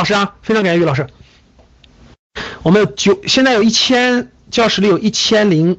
[0.00, 1.06] 老师啊，非常感谢于老师。
[2.62, 5.78] 我们有九，现在有一千教室里有一千零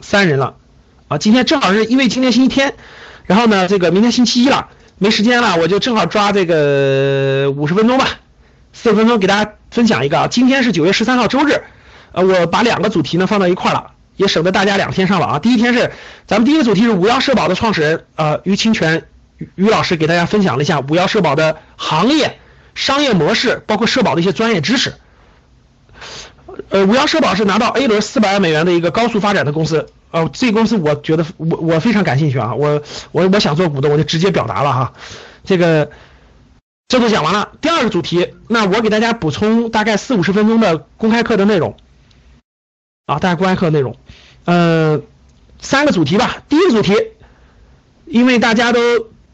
[0.00, 0.56] 三人了
[1.06, 1.16] 啊。
[1.16, 2.74] 今天正好是因为今天星期天，
[3.24, 8.08] 然后呢，这个明天星期一了，没时间了，我就正好抓这个五十分钟吧，
[8.72, 10.26] 四十分钟给大家分享一个啊。
[10.26, 11.62] 今天是九月十三号周日，
[12.10, 15.38] 呃，我把两个主题呢放到一块了，也省得大家两天上了啊。
[15.38, 15.92] 第一天是
[16.26, 19.04] 咱们第一个主题是五幺社保的创始人呃于清泉
[19.54, 22.40] 于老师给大家分享了一下五幺社保的行业
[22.74, 24.94] 商业模式，包括社保的一些专业知识。
[26.68, 34.92] 呃，五幺社保是拿到 A 轮四百万美元的一个高速发展的公司，呃，这个公司我觉得我我非常感兴趣啊，我我我想做股东，我就直接表达了哈。
[35.44, 35.90] 这个
[36.88, 41.76] 这都讲完了，第二个主题，那我给大家补充大概四五十分钟的公开课的内容
[43.06, 43.96] 啊，大家公开课内容，
[44.44, 45.00] 呃，
[45.58, 46.42] 三个主题吧。
[46.50, 46.94] 第一个主题，
[48.04, 48.80] 因为大家都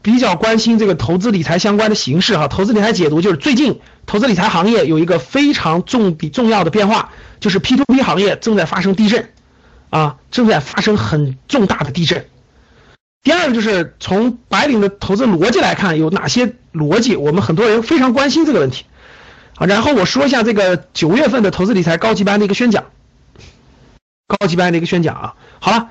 [0.01, 3.81] 比较关心这个投资理财相关的形式哈，投资理财解读就是最近。
[4.05, 9.29] 投资理财行业有一个非常重比重要的变化，就是 P2P 行业正在发生地震，
[9.91, 12.25] 啊，正在发生很重大的地震。
[13.21, 17.17] 第二个就是从白领的投资逻辑来看，有哪些逻辑？
[17.17, 18.85] 我们很多人非常关心这个问题，
[19.57, 22.85] 啊，然后我说一下这个九月份的投资理财高级班的一个宣讲，
[24.25, 25.35] 高级班的一个宣讲啊。
[25.59, 25.89] 好了，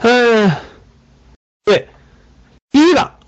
[0.00, 0.50] 嗯，
[1.64, 1.88] 对，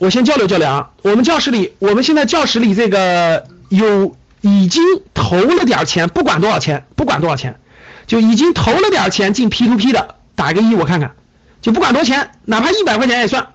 [0.02, 3.46] 我先交流交流啊，我们教室里，我们现在教室里这个。
[3.68, 4.82] 有已经
[5.14, 7.58] 投了点钱，不管多少钱，不管多少钱，
[8.06, 11.14] 就已经投了点钱进 P to P 的，打个一我看看，
[11.62, 13.46] 就不管多钱，哪怕一百块钱也算。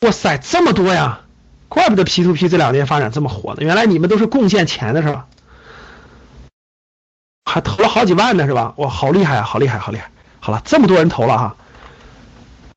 [0.00, 1.20] 哇塞，这么多呀！
[1.68, 5.26] 怪不得 P to P 这两年发展这么火呢，原来你们都是贡献钱的是吧？
[7.44, 8.74] 还投了好几万呢是吧？
[8.76, 10.10] 哇，好厉害啊，好厉害，好厉害！
[10.40, 11.56] 好了，这么多人投了哈，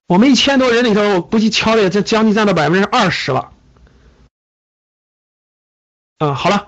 [0.08, 3.52] 我们一千多人里头，我估计敲的这将近占到百分之二十了。
[6.20, 6.68] 嗯，好了，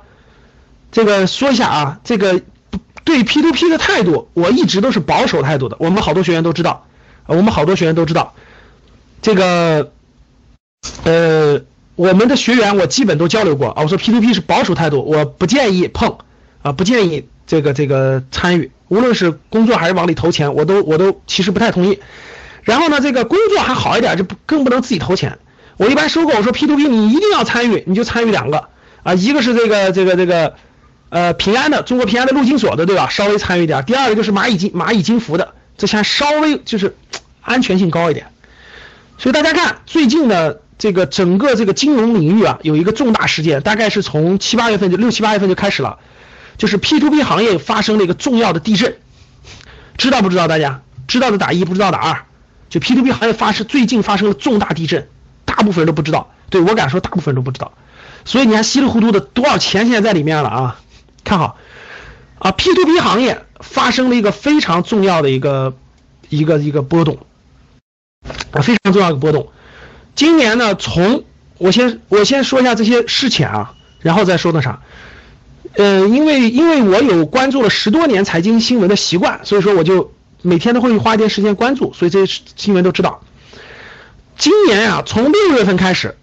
[0.92, 2.42] 这个说一下啊，这个
[3.03, 5.75] 对 P to P 的态度，我一直都是保守态度的。
[5.80, 6.88] 我们好多学员都知道，
[7.25, 8.33] 我们好多学员都知道，
[9.21, 9.92] 这个
[11.04, 11.61] 呃，
[11.95, 13.83] 我们的学员我基本都交流过啊。
[13.83, 16.17] 我说 P to P 是保守态度，我不建议碰
[16.64, 21.99] 啊，不建议这个这个参与，无论是工作还是往里投钱，我都我都其实不太同意。
[22.65, 25.39] 然后呢，这个工作还好一点，就不更不能自己投钱。
[25.77, 28.70] 我一般收购，我说 P to P 你一定要参与，你就参与两个。
[29.03, 30.55] 啊，一个是这个这个这个，
[31.09, 33.08] 呃，平安的中国平安的陆金所的，对吧？
[33.09, 33.86] 稍微参与一点。
[33.86, 36.95] 第二个就是蚂蚁金蚂蚁金服的，这钱稍微就是
[37.42, 38.27] 安全性高一点。
[39.20, 45.99] 所以大家看，最近的这个整个这个金融领域啊，有一个重大事件，大概是从七八月份就六七八月份就开始了，
[46.58, 48.97] 就是 P to P 行业发生了一个重要的地震，
[49.97, 50.47] 知道不知道？
[50.47, 52.26] 大家知道的打一，不知道打二。
[52.75, 55.08] 就 P to P 行业发生最近发生了重大地震，
[55.45, 56.33] 大部分人都不知道。
[56.49, 57.71] 对我敢说，大部分人都不知道。
[58.25, 60.81] 所以你看稀里糊涂的多少钱现在在里面了啊？
[61.23, 61.55] 看好
[62.37, 65.77] 啊，P to P 行业发生了一个非常重要的一个
[66.27, 67.19] 一个一个波动
[68.52, 69.47] 啊，非常重要的波动。
[70.14, 71.23] 今年呢，从
[71.58, 74.81] 我先我先说一下这些事情啊，然后再说那啥。
[75.75, 80.11] 呃，因为因为我有关注了十多年财经新闻的习惯，所以说我就
[80.45, 83.22] 每天都会花一点时间关注，所以这些新闻都知道。
[84.38, 86.16] 今年啊，从六月份开始。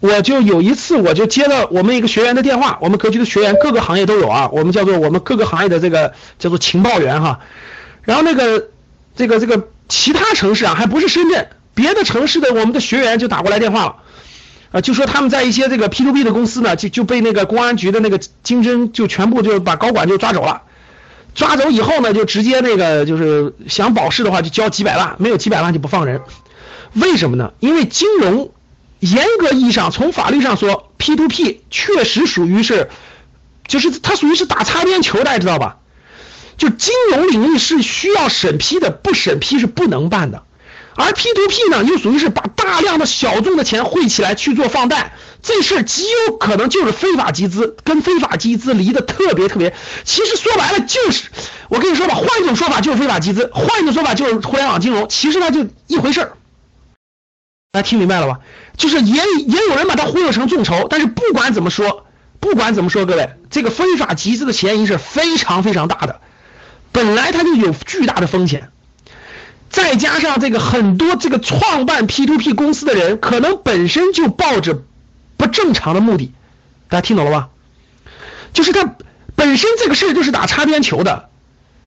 [0.00, 7.40] 我就有一次，我就接了我们一个学员的电话，我们格局的学员各个行业都有啊，我们叫做我们各个行业的这个叫做情报员哈。
[8.02, 8.68] 然后那个
[9.16, 13.96] 这个这个其他城市啊，还不是深圳，别的城市的我们的学员就打过来电话了，
[14.70, 20.62] 啊，就说他们在一些这个 P to P 的公司呢，就就被那个公安局的那个经侦就全部就把高管就抓走了，
[21.34, 26.22] 抓走以后呢，就直接那个就是想保释的话就交几百万，没有几百万就不放人，
[26.92, 27.52] 为什么呢？
[27.60, 28.50] 因为金融。
[29.00, 32.90] 严格意义上，从法律上说，P to P 确实属于是，
[33.68, 35.76] 就是它属于是打擦边球，大家知道吧？
[36.56, 40.42] 就金融领域是需要审批的，不审批是不能办的。
[40.98, 49.74] 而 P to P 呢，又属于是把大量的小众的钱汇起来去做放贷，这事极有可能就是非法集资，跟非法集资离得特别特别。
[50.04, 51.30] 其实说白了就是，
[51.68, 56.32] 我跟你说吧，换一种说法就是非法集资，换一种说法就是互联网金融，其实它就一回事儿。
[57.70, 58.40] 大家听明白了吧？
[58.76, 62.06] 就是也也有人把它忽悠成众筹，但是不管怎么说，
[62.40, 66.20] 不管怎么说，各位，这个非法集资的嫌疑是非常非常大的，
[66.90, 68.70] 本来它就有巨大的风险，
[69.70, 74.82] 再加上这个很多这个创办 P to P 公司的人，可能本身就抱着
[75.36, 76.32] 不正常的目的，
[76.88, 77.48] 大家听懂了吧？
[78.52, 78.96] 就是他
[79.34, 81.28] 本身这个事儿就是打擦边球的。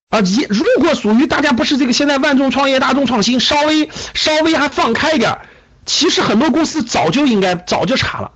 [0.09, 5.39] 啊，一如果属于大家不是这个现在万众创业大众创新，稍微稍微还放开一点。
[5.85, 8.31] 其实很多公司早就应该早就查了，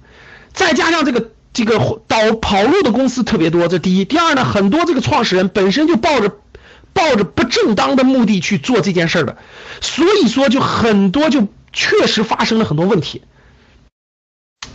[0.54, 1.78] 再加上这个这个
[2.08, 4.06] 倒跑路的公司特别多，这第一。
[4.06, 6.32] 第二呢，很多这个创始人本身就抱着
[6.96, 9.38] 抱着不正当的目的去做这件事的，
[9.82, 13.22] 所以说就很多就确实发生了很多问题。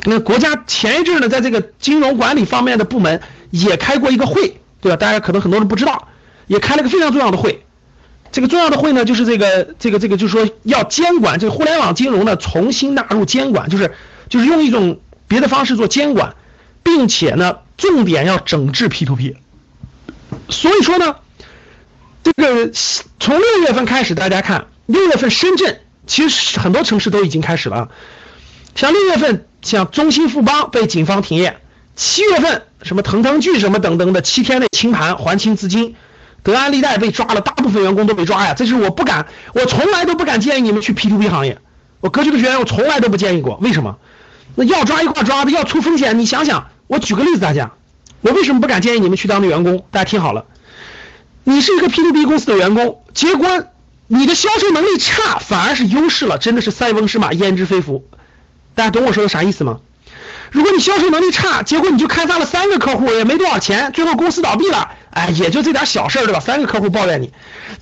[0.04, 4.96] 那国家前一阵呢，在这个金融管理方面的部门也开过一个会，对吧？
[4.96, 6.08] 大家可能很多人不知道，
[6.46, 7.64] 也开了个非常重要的会。
[8.30, 13.94] 这个重要的会呢，就是这个这个这个，就是说要监管这个互联网金融呢，重新纳入监管，就是
[14.28, 16.36] 就是用一种别的方式做监管，
[16.82, 19.36] 并且呢，重点要整治 P to P。
[20.48, 21.16] 所以说呢，
[22.22, 22.70] 这个
[23.18, 27.88] 从六月份开始，大家看六月份深圳其实很多城市都已经开始了，
[28.74, 31.58] 像六月份像中兴富邦被警方停业，
[31.96, 35.96] 七月份什么腾腾聚什么等等的七天内清盘还清资金。
[36.42, 38.54] 德安利贷被抓了，大部分员工都被抓呀。
[38.54, 41.58] 这是我不敢，我从来都不敢建议你们去 P2P 行业。
[42.00, 43.58] 我格局的学员，我从来都不建议过。
[43.60, 43.98] 为什么？
[44.54, 46.18] 那要抓一块抓的，要出风险。
[46.18, 47.72] 你想想，我举个例子，大家，
[48.22, 49.84] 我为什么不敢建议你们去当的员工？
[49.90, 50.46] 大家听好了，
[51.50, 53.64] 你是一个 P2P 公司的员工，结果
[54.06, 58.04] 你的销售能力差，反而是优势了，真的是塞翁失马焉知非福。
[58.76, 59.80] 大家懂我说的啥意思吗？
[60.52, 66.38] 如果你销售能力差，结果你就开发了三个客户，也没多少钱，最后公司倒闭了，哎，也就这点小事对吧？
[66.38, 67.32] 三个客户抱怨你，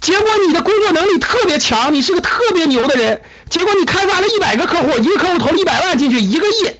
[0.00, 3.20] 结果你的工作能力特别强，你是个特别牛的人，
[3.50, 6.70] 结果你开发了一百个客户，一个客户投了一百万进去，一个亿，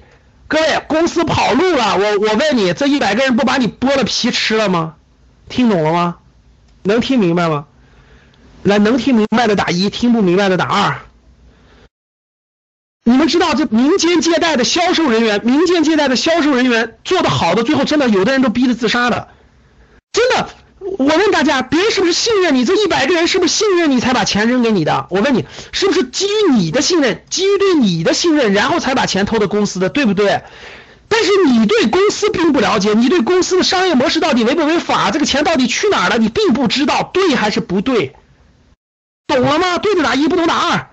[0.46, 4.94] 各位，公司跑路了，我我问你，这一百个人不把你剥了皮吃了吗？
[5.50, 6.16] 听懂了吗？
[6.82, 7.66] 能听明白吗？
[8.62, 11.00] 来，能听明白的打一，听不明白的打二。
[13.04, 19.28] 你们知道这民间借贷的销售人员，民间借贷的销售人员做的好的，最后真的有的人都逼着自杀的，
[20.12, 20.50] 真的。
[20.80, 22.64] 我问大家，别人是不是信任你？
[22.64, 25.06] 这一百个人是不是信任你才把钱扔给你的？
[25.10, 30.42] 我问你，是不是基于你的信任，基于对你的信任，然后才把钱投的公司的，对不对？
[31.08, 38.14] 但是你对公司并不了解，你对公司的商业模式到底违不违法，这个钱到底去哪儿了，你并不知道，对还是不对？
[39.26, 39.78] 懂了吗？
[39.78, 40.90] 对的打一，不懂打二。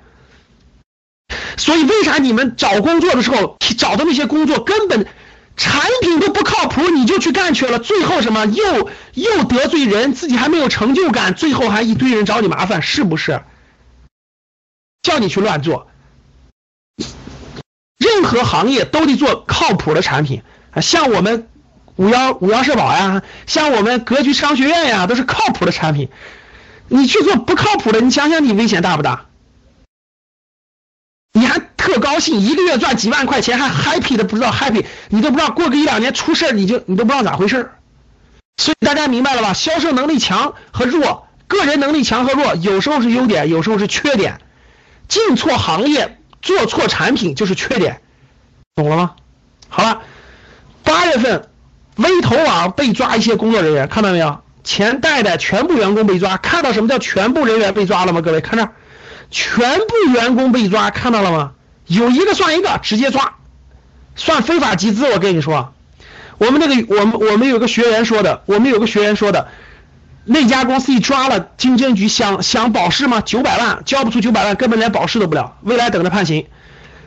[1.57, 5.07] 所以，为啥你们找工作的时候找的那些工作根本
[5.57, 7.79] 产品都不靠谱，你就去干去了？
[7.79, 13.41] 最后什么又又得罪人，自己还没有成就感，最后还一堆人找你麻烦，是不是？
[15.01, 15.87] 叫你去乱做，
[18.15, 20.41] 任何行业都得做靠谱的产品
[20.71, 20.79] 啊！
[20.79, 21.49] 像我们
[21.97, 26.09] 五幺五幺社保呀，像我们格局商学院呀，都是靠谱的产品。
[26.87, 29.25] 你去做不靠谱的，你想想你危险大不大？
[31.33, 37.71] 你还特高兴，一个月赚几万块钱，还 happy 的不知道 happy，你都不知道过个一两年出事你就你都不知道咋回事
[38.57, 39.53] 所以大家明白了吧？
[39.53, 44.39] 销售能力强和弱，个人能力强和弱，有时候是优点，有时候是缺点。
[45.09, 48.01] 进错行业，做错产品就是缺点，
[48.75, 49.11] 懂了吗？
[49.69, 50.01] 好了，
[50.83, 51.47] 八月份，
[51.95, 54.41] 微投网被抓一些工作人员，看到没有？
[54.65, 58.19] 钱贷的全部员工被抓，看到什么叫全部人员被抓了吗？
[58.19, 58.67] 各位看这。
[59.31, 61.53] 全部员工被抓，看到了吗？
[61.87, 63.35] 有一个算一个，直接抓，
[64.17, 65.09] 算非法集资。
[65.09, 65.73] 我跟你说，
[66.37, 69.47] 我们那个，我们我们有个学员说的，我们有个学员说的，
[70.25, 73.21] 那家公司一抓了，经监局想想保释吗？
[73.21, 76.45] 九百万交不出九百万，根本连保释都不了，未来等着判刑。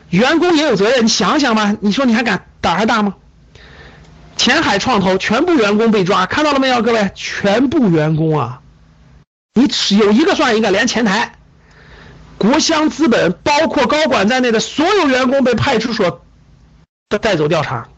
[0.09, 3.15] 员工也有责任，你想想吧，你说你还敢胆还大吗？
[4.35, 7.11] 前海创投全部员工被抓，看到了没有，各位？
[7.13, 8.61] 全部员工啊，
[9.53, 11.33] 你只有一个算一个，连前台。
[12.37, 16.21] 国香资本包括高管在内的所有员工被派出所
[17.21, 17.89] 带走调查。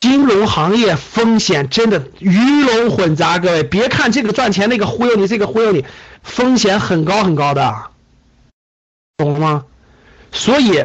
[0.00, 5.84] 金融行业风险真的鱼龙混杂，各位别看这个赚钱，那个忽悠你，这个忽悠你，
[6.22, 7.74] 风险很高很高的，
[9.16, 9.64] 懂了吗？
[10.32, 10.84] 所以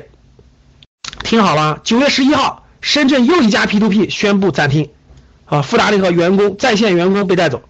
[1.24, 4.90] 听好了，九月十一号，深圳又一家 P2P 宣布暂停，
[5.46, 7.62] 啊，富达那个员工在线员工被带走。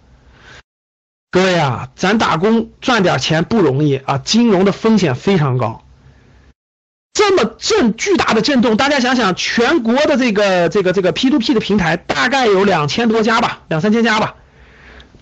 [1.31, 5.83] 各位啊，咱打工赚点钱不容易啊，金融的风险非常高。
[7.13, 14.35] 这么震巨大的震动，大家想想，全国的这个这个这个 P2P 的平台大概有两千多家吧，两三千家吧，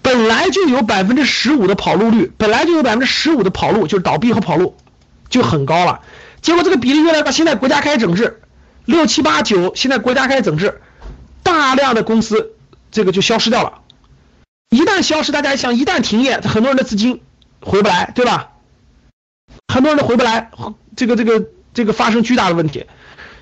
[0.01, 4.77] 本来就有百分之十五的跑路率，本来就有百分之十五的跑路，就是倒闭和跑路
[5.29, 6.01] 就很高了。
[6.41, 8.41] 结果这个比例越来越高，现在国家开始整治，
[8.85, 10.81] 六七八九，现在国家开始整治，
[11.43, 12.53] 大量的公司
[12.91, 13.81] 这个就消失掉了。
[14.69, 17.21] 一旦消失，大家想，一旦停业，很多人的资金
[17.61, 18.51] 回不来，对吧？
[19.67, 20.49] 很多人都回不来，
[20.95, 22.85] 这个这个这个发生巨大的问题。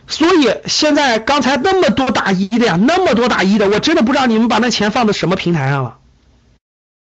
[0.08, 6.00] 所以现在刚才那么多打一的呀，那么多打一的，我真的不知道你们把那钱放在什么平台上了，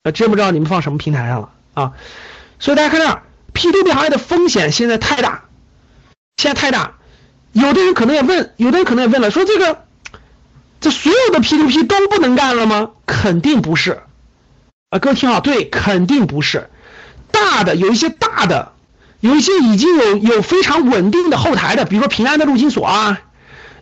[0.05, 1.93] 呃，真不知道你们放什么平台上了啊。
[2.61, 3.23] 所以大家看这
[3.53, 5.47] p to p 行业的风险现在太大，
[6.43, 6.95] 现在太大。
[7.53, 9.85] 有的人可能也问，有的人可能也问了，说这个
[10.81, 12.91] 这所有的 P to P 都不能干了吗？
[13.07, 14.01] 肯定不是。
[14.91, 16.69] 啊，各位听好，对，肯定不是。
[17.31, 18.73] 大的有一些大的，
[19.21, 23.21] 有一些已经有有非常稳定的后台的，比如说平安的陆金所啊，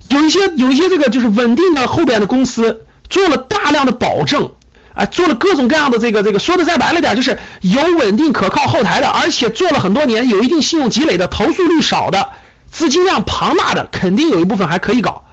[0.08, 4.52] 有一些有一些这个就是稳定的后边的公司做了大量的保证，
[4.92, 12.28] 啊，做了各种各样的这个这个，说的再白了点，就是有稳定可靠后台的，而且做了很多年，有一定信用积累的，投诉率少的，
[12.70, 15.24] 资金量庞大的，肯定有一部分还可以搞。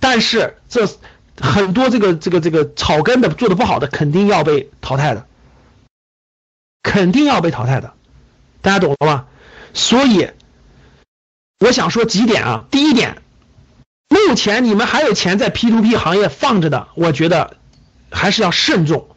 [0.00, 0.88] 但是这
[1.40, 5.26] 很多这个这个这个草根的做的不好的，肯定要被淘汰的，
[6.82, 7.92] 肯定要被淘汰的，
[8.62, 9.26] 大家懂了吧？
[9.74, 10.30] 所以
[11.60, 13.22] 我想说几点啊，第一点，
[14.08, 17.56] 目前你们还有钱在 P to P 行业放着的，我觉得
[18.10, 19.08] 还是要慎重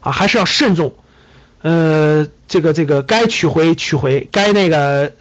[0.00, 0.94] 啊，还是要慎重。
[1.62, 5.12] 呃，这个这个该取回取回，该那个。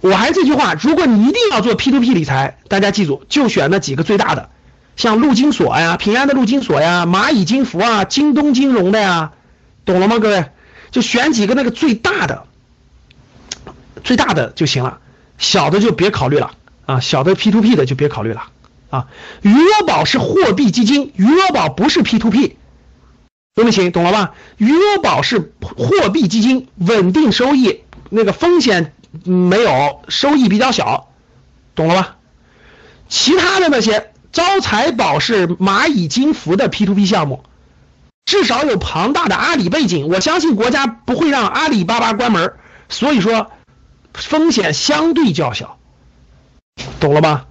[0.00, 4.50] 我还是这句话，如果你一定要做 P to P 理财，大家记住，就选那几个最大的，
[4.96, 9.32] 像陆金所呀、平安的陆金所呀、蚂蚁金服啊、京东金融的呀，
[9.84, 10.18] 懂了吗？
[10.18, 10.44] 各位，
[10.90, 12.44] 就选几个那个最大的，
[14.04, 14.98] 最大的就行了，
[15.38, 16.52] 小的就别考虑了
[16.86, 18.44] 啊，小的 P to P 的就别考虑了
[18.90, 19.06] 啊。
[19.42, 22.56] 余额宝是货币基金，余额宝不是 P to P，
[23.54, 23.90] 懂没行？
[23.90, 24.34] 懂了吧？
[24.58, 27.80] 余额宝是货币基金，稳定收益，
[28.10, 28.92] 那个风险。
[29.24, 31.08] 没有收益比较小，
[31.74, 32.16] 懂了吧？
[33.08, 37.42] 其他的那些招财宝是蚂蚁金服的 P to P 项目，
[38.26, 42.52] 至少有庞大的阿里背景，我相信国家不会让阿里巴巴关门，
[42.88, 43.50] 所以说
[44.12, 45.78] 风险相对较小，
[47.00, 47.46] 懂了吧？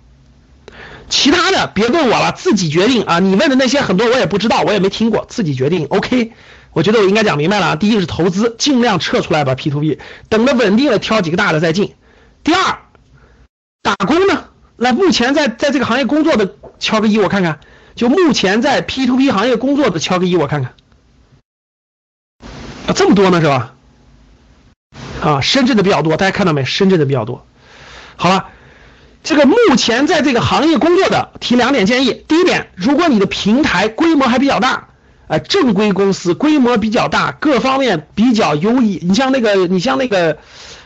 [1.09, 3.19] 其他的别问我了，自己决定啊！
[3.19, 5.85] 你问的那些很多我也不知道，我也没听过，自己决定。
[5.85, 6.33] OK。
[6.77, 9.97] 我觉得我应该讲明白了啊，第一是投资，尽量撤出来吧 P to P，
[10.29, 11.95] 等着稳定了挑几个大的再进。
[12.43, 12.77] 第二，
[13.81, 17.61] 打工呢，来目前在在这个行业工作的敲个一我看看，
[17.95, 20.73] 就目前在 P to P 行业工作的敲个一我看看，
[22.85, 23.73] 啊这么多呢是吧？
[25.23, 26.63] 啊深圳的比较多，大家看到没？
[26.63, 27.43] 深圳的比较多。
[28.17, 28.49] 好了，
[29.23, 34.89] 这个目前在这个行业工作的提两点建议，第一点，如果你的平台规模还比较大。
[35.27, 38.99] 呃，正规公司规模比较大，各方面比较优异。
[39.03, 40.37] 你像那个，你像那个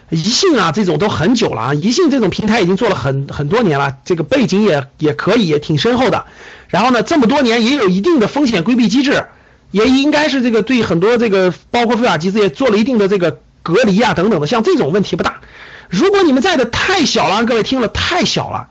[0.10, 1.74] 宜信啊，这种都很久了啊。
[1.76, 6.26] 宜信这种平台已经做了很很多年了，这个背景也也可以，也挺深厚的。
[6.70, 9.26] 然后呢，这么多年也有一定的风险规避机制，
[9.70, 14.48] 也应该是这个对很多这个包括非法集资也做了一定的这个隔离啊等等的。
[14.48, 15.42] 像这种问题不大。
[15.88, 18.70] 如果你们在的太小了，各位听了太小了，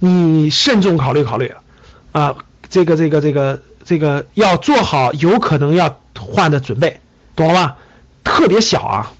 [0.00, 1.52] 你慎重考虑考虑
[2.10, 2.34] 啊，
[2.68, 3.20] 这个这个。
[3.20, 7.00] 这个这个要做好有可能要换的准备，
[7.36, 7.76] 懂了吧？
[8.24, 9.12] 特别小啊，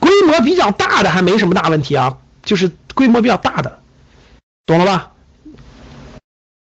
[0.00, 3.80] 规模比较大的还没什么大问题啊，就是规模比较大的，
[4.66, 5.12] 懂了吧？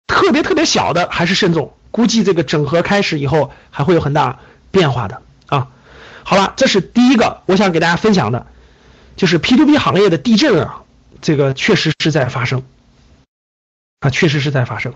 [0.08, 4.40] 特别特别小的还是慎重，估计这个整合开始以后还会有很大
[4.72, 5.68] 变化的啊。
[6.24, 8.48] 好了，这是第一个我想给大家分享的，
[9.16, 10.82] 就是 P to P 行业的地震啊，
[11.22, 12.64] 这个确实是在发生
[14.00, 14.94] 啊，确实是在发生。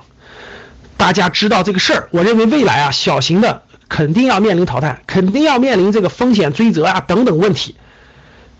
[1.01, 7.75] 大家知道这个事儿，我认为未来啊，小型的肯定要面临淘汰，肯定要面临这个风险追责啊等等问题，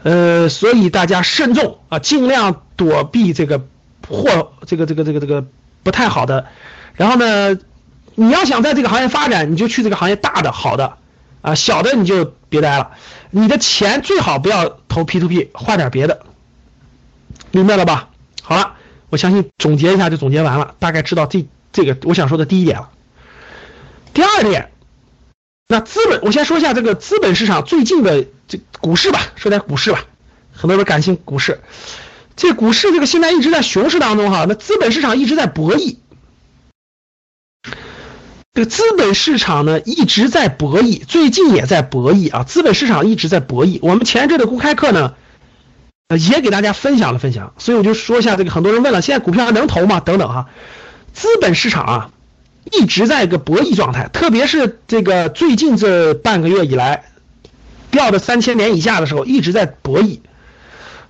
[0.02, 3.62] 呃，所以大家慎重啊，尽量躲避这个
[4.08, 5.46] 或这个这个这个这个
[5.84, 6.48] 不太好的。
[6.96, 7.60] 然后呢，
[8.16, 10.98] 你要想在这个行业发展，你就去这个行业大的好的
[11.44, 12.90] 啊，小的你就别待了。
[13.30, 16.24] 你的钱最好不要投 P to P，换点别的，
[17.52, 18.10] 明白了吧？
[18.42, 18.74] 好了，
[19.12, 21.46] 我相信总结一下就总结完了，大概知道这。
[21.72, 22.90] 这个我想说的第一点了，
[24.14, 24.72] 第二点，
[25.68, 30.04] 那资本我先说一下这个资本市场最近的这股市吧，说点股市吧，
[30.54, 31.62] 很多人感兴股市，
[32.36, 35.96] 这股市这个现在一直在熊市当中哈，那资本市场一直在博弈，
[38.54, 43.80] 这个资本市场呢一直在博弈，最近也在博弈啊，资本市场一直在博弈。
[43.82, 45.14] 我们前一阵的公开课呢，
[46.30, 50.02] 也给大家分享了分享，所以我就说一下这个，很多人问了，现在股票还能投吗？
[50.02, 50.50] 等等哈。
[51.14, 52.12] 资本市场啊，
[52.72, 57.06] 一直在个博弈状态，特别是这个最近这半个月以来，
[57.92, 60.20] 掉到三千点以下的时候，一直在博弈。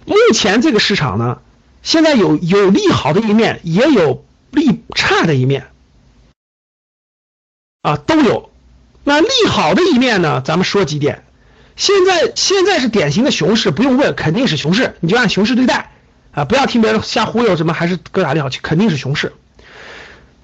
[0.06, 1.40] 目前这个市场呢，
[1.84, 5.68] 现在有有利好的一面，也有利差的一面，
[7.82, 8.50] 啊，都有。
[9.04, 11.24] 那利好的一面呢，咱们说几点。
[11.76, 15.92] 现在现在是典型的熊市，不用问，肯定是熊市，你就按熊市对待
[16.32, 19.34] 啊，不要听别人瞎忽悠什么，还是哥俩利好，肯定是熊市。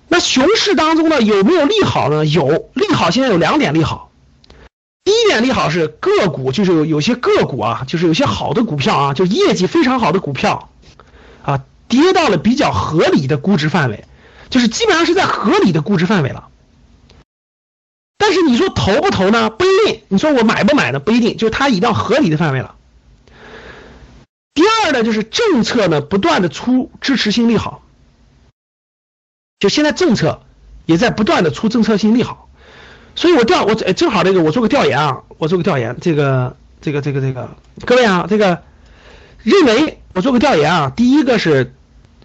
[0.10, 2.26] 那熊市当中呢，有没有利好呢？
[2.26, 4.12] 有利好，现在有两点利好。
[5.04, 10.70] 第一点利好是个股，就是有有些个股啊，就是有些好的股票啊，就业绩非常好的股票
[11.44, 14.06] 啊，跌到了比较合理的估值范围。
[14.50, 16.48] 就是基本上是在合理的估值范围了。
[18.18, 19.50] 但是你说投不投呢？
[19.50, 20.02] 不一定。
[20.08, 21.00] 你说我买不买呢？
[21.00, 21.38] 不一定。
[21.38, 22.76] 就是它已到合理的范围了。
[24.54, 27.84] 第二呢，就是政策呢不断的出支持性利好，
[29.60, 30.42] 就现在政策
[30.86, 32.50] 也在不断的出政策性利好，
[33.16, 37.50] 所以我调我正好这个我做个调研啊，我做个调研，这个这个这个这个
[37.86, 38.62] 各位啊，这个
[39.44, 41.74] 认为我做个调研啊，第一个是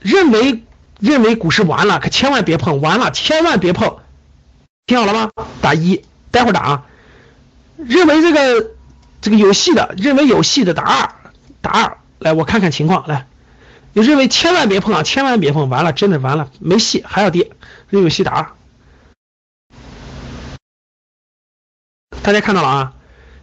[0.01, 0.63] 认为
[1.01, 3.97] 认为股市完了，可千万别碰，完了千万别碰。
[4.87, 5.31] 听好了吗？
[5.61, 6.87] 打一，待会儿打啊。
[7.79, 8.71] 认为这个
[9.21, 11.15] 这个有戏的，认为有戏的打二，
[11.61, 11.97] 打二。
[12.19, 13.07] 来，我看看情况。
[13.09, 13.27] 来，
[13.95, 17.51] 你认为千万别碰啊，千万别碰，完了，真的完了，没戏，还要跌。
[17.91, 18.53] 认为有戏打。
[22.23, 22.93] 大家看到了啊，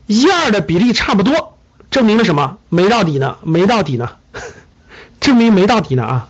[0.07, 1.57] 一二的比例差不多，
[1.91, 2.57] 证明了什么？
[2.69, 4.17] 没到底呢，没到底呢，
[5.19, 6.29] 证明没到底呢啊。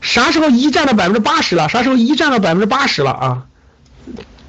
[0.00, 1.68] 啥时候一占到百分之八十了？
[1.68, 3.46] 啥时候一占到百分之八十了啊？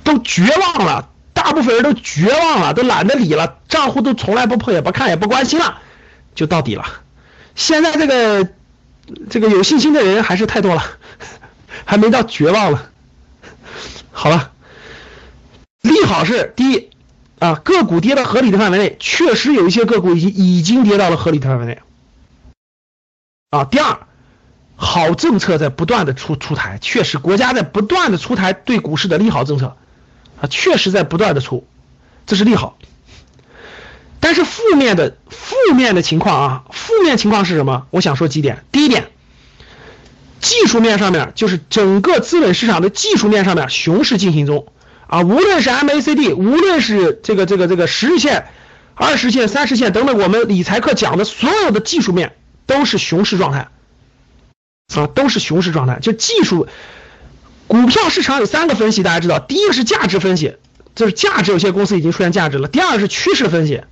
[0.03, 5.77] 都绝望了，大部分人都绝望了，都懒得理了，账户都从来不碰也不看也不关心了，
[6.33, 6.85] 就到底了。
[7.55, 8.49] 现在这个
[9.29, 10.83] 这个有信心的人还是太多了，
[11.85, 12.89] 还没到绝望了。
[14.11, 14.51] 好了，
[15.81, 16.89] 利好是第一
[17.39, 21.79] 啊，个股跌到合理的范围内，确实有一些个股已经已经跌到了合理的范围内
[23.49, 23.65] 啊。
[23.65, 23.99] 第二，
[24.75, 29.75] 好政策在不断的出出台，确实国家在不断的出台对股市的利好政策。
[30.41, 31.65] 啊，确实在不断的出，
[32.25, 32.77] 这是利好。
[34.25, 37.85] 但是负面的负面的情况啊，负面情况是什么？
[37.91, 38.65] 我想说几点。
[38.71, 39.09] 第一点，
[40.41, 44.65] 技术面上面就是整个资本市场的技术面上面熊市进行中
[45.05, 48.47] 啊，无论是 MACD，无论是这个这个这个十日线、
[48.95, 53.67] 二十线、三十线等等，我们理财课讲的所有的技术面都是熊市状态
[54.95, 56.67] 啊，都是熊市状态，就技术。
[57.67, 60.55] 股票市场有三个分析，大家知道，第一个是价值分析，
[60.95, 63.83] 就是价值有些公司已经出现价值了；第二是趋势分析，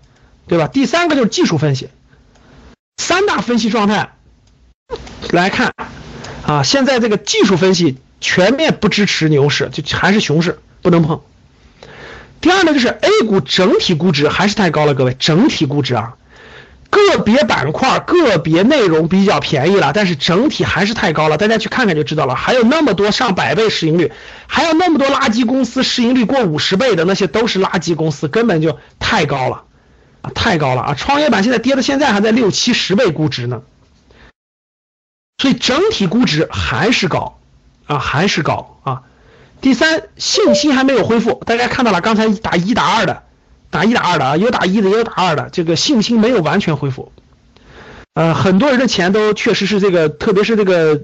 [0.48, 0.68] 对吧？
[0.68, 1.90] 第三个就是技术分析，
[2.98, 4.14] 三大分析状态
[5.32, 5.74] 来看
[6.46, 11.22] 啊，现在这个技术分析全面不支持牛市，就还是熊市，不能碰。
[12.42, 16.16] 第二呢，就是 A 股整体估值还是太高了，各位，整体估值啊。
[16.90, 21.40] 个别板块、个别内容比较便宜了，但是整体还是太高了。
[21.40, 22.36] 大家去看看就知道了。
[22.36, 24.12] 还有那么多上百倍市盈率，
[24.46, 29.64] 还有那么多垃圾公司市盈率过五十倍的，那些都是垃圾公司，根本就太高了
[30.34, 30.94] 太高了啊！
[30.96, 33.62] 创业板现在跌到现在还在六七十倍估值呢，
[35.38, 37.40] 所以整体估值还是高
[37.86, 39.04] 啊，还是高啊。
[39.62, 43.24] 第三，信心还没有恢复，大家看到了，刚才打一打二的。
[43.70, 47.12] 打一打二的啊，有打一的，也有打二的，这个信心没有完全恢复。
[48.14, 51.02] 呃，很多人的钱都确实是这个，特别是这个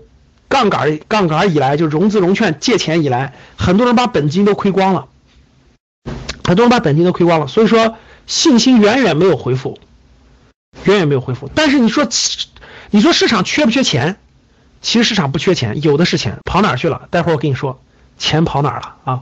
[0.48, 5.08] 杠杆杠杆以来，就融资融券借钱以来，很多人把本金都亏光了，
[6.44, 7.98] 很多人把本金都亏光了，所以说
[8.30, 9.80] 信心远远没有恢复，
[10.86, 11.50] 远远没有恢复。
[11.54, 12.08] 但是你说，
[12.92, 14.18] 你说市场缺不缺钱？
[14.82, 17.08] 其实市场不缺钱，有的是钱，跑哪去了？
[17.10, 17.82] 待会儿我跟你说，
[18.18, 19.22] 钱跑哪了啊？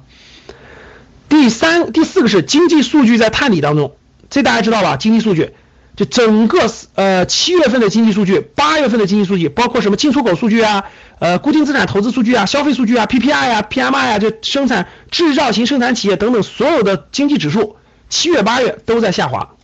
[1.30, 3.96] 第三、第四个是经济数据在探底当中，
[4.30, 4.98] 这大家知道吧？
[4.98, 5.54] 经济数据
[5.96, 10.84] 就整个呃七月份的经济数据、八月份的经济数据，包括什么进出口数据啊、
[11.20, 17.78] 呃固定资产投资数据啊、消费数据啊、PPI 啊、PMI 啊，就生产制造型生产企业等等所有的经济指数，
[18.10, 19.56] 七月、八月都在下滑，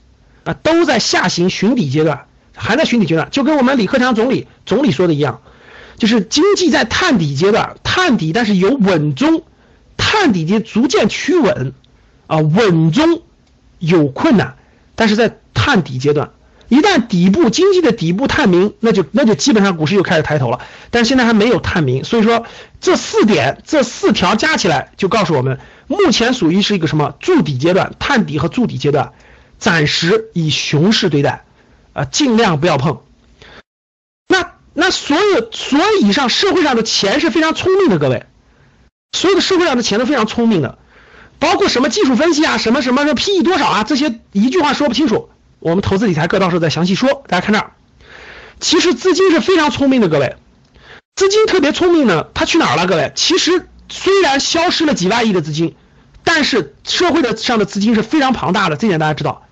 [0.43, 2.25] 啊，都在下行寻底阶段，
[2.55, 5.41] 还在寻底阶段，就跟我们李克强总理总理说的一样，
[5.97, 9.43] 就是经济在探底阶段，探底但是有稳中。
[9.95, 11.73] 探底阶逐渐趋稳，
[12.27, 13.21] 啊，稳中
[13.79, 14.57] 有困难，
[14.95, 16.31] 但是在探底阶段，
[16.73, 20.59] 一旦底部经济的底部探明，那就那就基本上股市又开始抬头了。
[20.89, 22.47] 但是现在还没有探明，所以说
[22.81, 29.13] 这四点这四条加起来就告诉我们，目前属于是一个什么筑底阶段，探底和筑底阶段，
[29.59, 31.45] 暂时以熊市对待，
[31.93, 33.01] 啊，尽量不要碰。
[34.27, 38.25] 那那所有所有以上社会上的钱是非常聪明的，各位。
[39.11, 40.79] 所有的社会上的钱都非常聪明的，
[41.37, 45.29] 包括什么技术分析啊，什么什么 PE 多少啊，这些一句话说不清楚。
[45.63, 47.23] 我们投资理财课到时候再详细说。
[47.29, 47.71] 大家看这儿，
[48.59, 50.35] 其实资金是非常聪明的，各位，
[51.15, 52.85] 资金特别聪明呢，它去哪儿了？
[52.85, 55.75] 各位，其实虽然消失了几万亿的资金，
[56.25, 59.45] 但是社会的上的资金是非常庞大的，这点大家知道。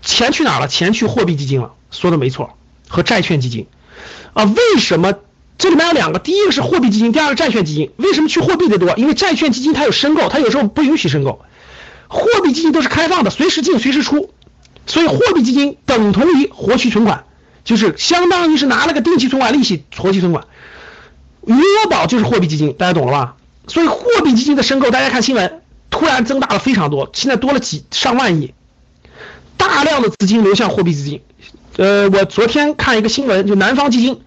[0.00, 0.68] 钱去哪儿了？
[0.68, 2.56] 钱去货币基金了，说的没错，
[2.88, 3.66] 和债券基金
[4.32, 4.44] 啊？
[4.44, 5.12] 为什么？
[5.58, 7.92] 这里面有两个，第一个是货币基金，第二个债券基金。
[7.96, 8.94] 为什么去货币的多？
[8.96, 11.44] 因为债券基金它有申购，它有时候不允许申购。
[12.08, 14.30] 货币基金都是开放的，随时进随时出，
[14.86, 17.24] 所以货币基金等同于活期存款，
[17.64, 20.46] 就是相当于是拿了个定期存款利息，活期存款。
[21.46, 23.36] 余额宝就是货币基金，大家懂了吧？
[23.66, 28.52] 所以货币基金的申购，大家看新闻，突然增大了非常多，现在多了几上万亿，
[29.56, 31.22] 大量的资金流向货币基金。
[31.76, 34.22] 呃，我昨天看一个新闻，就南方基金，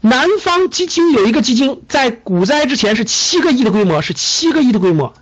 [0.00, 5.14] 南方基金有一个基金在股灾之前是七个亿的规模，是七个亿的规模，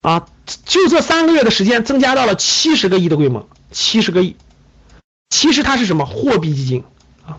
[0.00, 4.36] 啊，就这三个月的时间增加到了七十个亿的规模，七十个亿。
[5.30, 6.04] 其实它是什么？
[6.04, 6.84] 货币基金
[7.26, 7.38] 啊，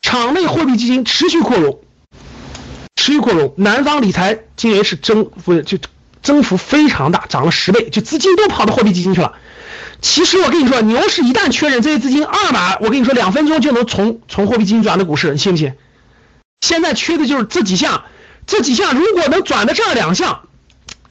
[0.00, 1.80] 场内货币基金持续扩容。
[2.96, 5.78] 持续扩容，南方理财今年是增幅就
[6.22, 9.34] 增幅非常大，涨了十倍，就资金都跑到货币基金去了。
[10.00, 15.74] 其实我跟你说，牛市一旦确认这些资金二码，我跟你说两分钟就能从从货币基金转到股市，你信不信？
[16.60, 18.04] 现在缺的就是这几项，
[18.46, 20.48] 这几项如果能转的这两项，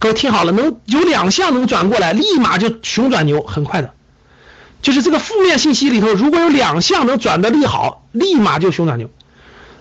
[0.02, 3.94] 各位听好了，能有两项能转过来，立马就熊转牛，很快的。
[4.82, 9.12] 就是这个负面信息里头，如果有两项能转的利好，立马就熊转牛。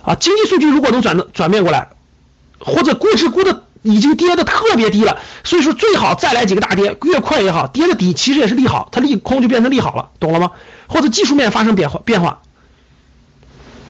[0.02, 1.88] 啊，经济数据如果能转的转变过来。
[2.58, 7.66] 或者估值估的已经跌的特别低了，所以说最好再来几个大跌，越快越好。
[7.66, 10.50] 跌的底其实也是利好，它利空就变成利好了，懂了吗？
[10.86, 12.42] 或者技术面发生变化变化，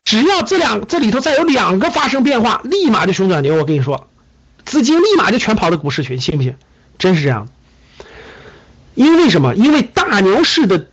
[0.05, 3.57] 只要这两这里头再有两个发生变化，立马就熊转牛。
[3.57, 4.07] 我跟你说，
[4.65, 6.57] 资金立马就全跑到股市去，信不信？
[6.99, 7.49] 真是这样。
[8.95, 9.55] 因为什么？
[9.55, 10.87] 因为大牛市的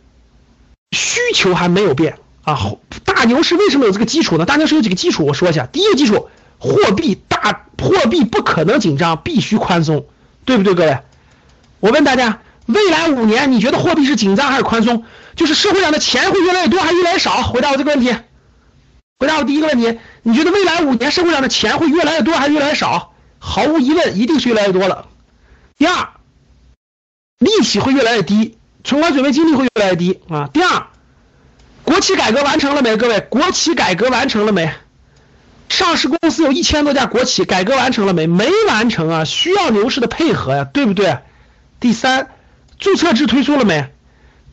[0.92, 2.58] 需求还没有变啊。
[3.04, 4.46] 大牛市为什么有这个基础呢？
[4.46, 5.66] 大牛市有几个基础，我说一下。
[5.66, 6.28] 第一个基础。
[6.60, 10.06] 货币大，货币不可能紧张，必须宽松，
[10.44, 10.98] 对不对，各位？
[11.78, 15.04] 我问大家，未来五年你觉得货币是紧张还是宽松？
[15.36, 17.44] 就是社会上的钱会越来越多还是越来越少？
[17.44, 18.12] 回答我这个问题。
[19.20, 23.07] 回答我第一个问题，你觉得未来五年社会上的钱会越来越多还是越来越少？
[23.38, 25.06] 毫无疑问，一定是越来越多了。
[25.76, 26.08] 第二，
[27.38, 30.48] 利息会越来越低，存款准备金率会越来越低啊。
[30.52, 30.86] 第二，
[31.84, 32.96] 国企改革完成了没？
[32.96, 34.72] 各位，国企改革完成了没？
[35.68, 38.26] 上市公司有一千多家国企，改革完成了没？
[38.26, 41.18] 没完成啊，需要牛市的配合呀，对不对？
[41.78, 42.30] 第三，
[42.78, 43.92] 注册制推出了没？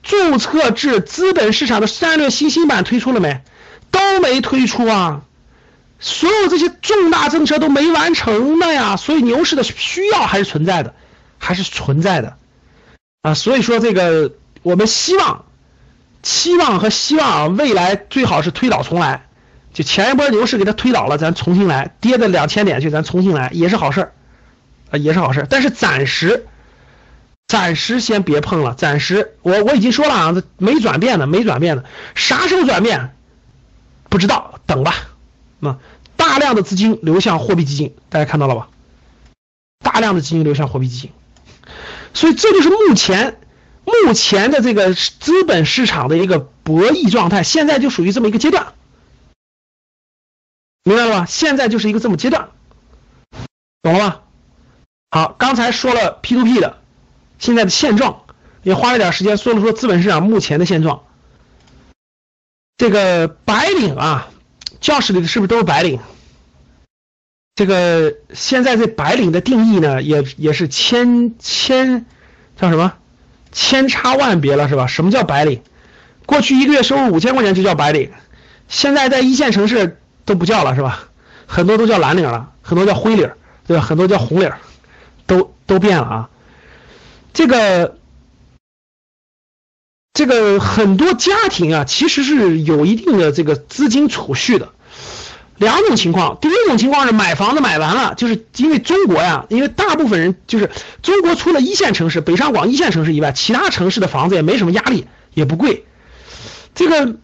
[0.03, 3.41] 注册制资本市场的战略新兴版推出了没？
[3.89, 5.21] 都没推出啊，
[5.99, 10.93] 所有这些重大政策都没完成的呀，所以牛市的需要还是存在的，
[11.39, 12.37] 还是存在的
[13.21, 15.45] 啊，所以说这个我们希望，
[16.21, 19.25] 期望和希望啊未来最好是推倒重来。
[19.73, 24.13] 就前一波牛市给它推倒了，咱重新来，跌的两千点去，咱重新来也是好事儿，
[24.91, 26.45] 啊也是好事但是暂时，
[27.47, 31.83] 暂时先别碰了，暂时我我已经说了啊，没转变的，没转变的，
[32.15, 33.15] 啥时候转变？
[34.09, 34.93] 不知道，等吧。
[35.59, 35.79] 那
[36.15, 38.69] 大量的资金流向货币基金，大家看到了吧？
[39.79, 41.11] 大量的资金流向货币基金，
[42.13, 43.39] 所以这就是目前
[43.85, 48.73] 目前的这个资本市场的一个博弈状态，现在就属于这么一个阶段。
[50.83, 51.25] 明白了吧？
[51.25, 52.49] 现在就是一个这么阶段，
[53.81, 54.21] 懂了吧？
[55.11, 56.79] 好，刚才说了 P to P 的
[57.39, 58.23] 现在的现状，
[58.63, 61.03] 也花了点时间说了说资本市场目前的现状。
[62.77, 64.29] 这个白领啊，
[64.85, 65.99] 教室里的是不是都是白领？
[67.55, 72.05] 这个现在这白领的定义呢，也也是千千
[72.55, 72.93] 叫什么
[73.51, 74.85] 千差万别了，是吧？
[74.85, 75.63] 什么叫白领？
[76.27, 78.11] 过去一个月收入五千块钱就叫白领，
[78.67, 79.99] 现在在一线城市。
[80.27, 81.09] 都不叫了是吧？
[81.45, 83.31] 很多都叫蓝领了，很多叫灰领，
[83.67, 83.83] 对吧？
[83.83, 84.51] 很多叫红领，
[85.27, 86.29] 都都变了啊。
[87.31, 87.95] 这个
[90.13, 94.73] 这个很多家庭啊，其实是有一定的这个资金储蓄的。
[95.57, 100.69] 两种情况，第一种情况是买房子买完了，就是因为中国呀，因为大部分人就是
[101.01, 105.85] 中国除了一线城市北上广一线城市以外，其他城市的房子也没什么压力，也不贵。
[106.73, 107.15] 这个。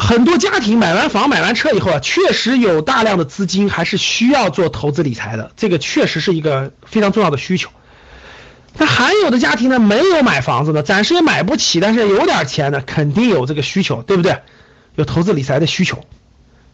[0.00, 7.68] 很多家庭买完房买完车以后啊，确实有大量的资金还是需要做投资理财的，这个确实是一个非常重要的需求。
[8.78, 14.38] 那还有的家庭呢，没有买房子的，暂时也买不起，但是有点钱的，肯定有这个需求，对不对？
[14.94, 16.04] 有投资理财的需求，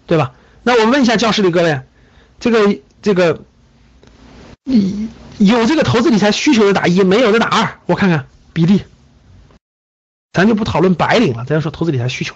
[0.07, 0.33] 对吧？
[0.63, 1.81] 那我问一下教室里各位，
[2.41, 3.43] 这个这个，
[5.39, 8.83] 有这个投资理财需求的打一，没有的打二，我看看比例。
[10.33, 12.35] 咱就不讨论白领了，咱就说投资理财需求。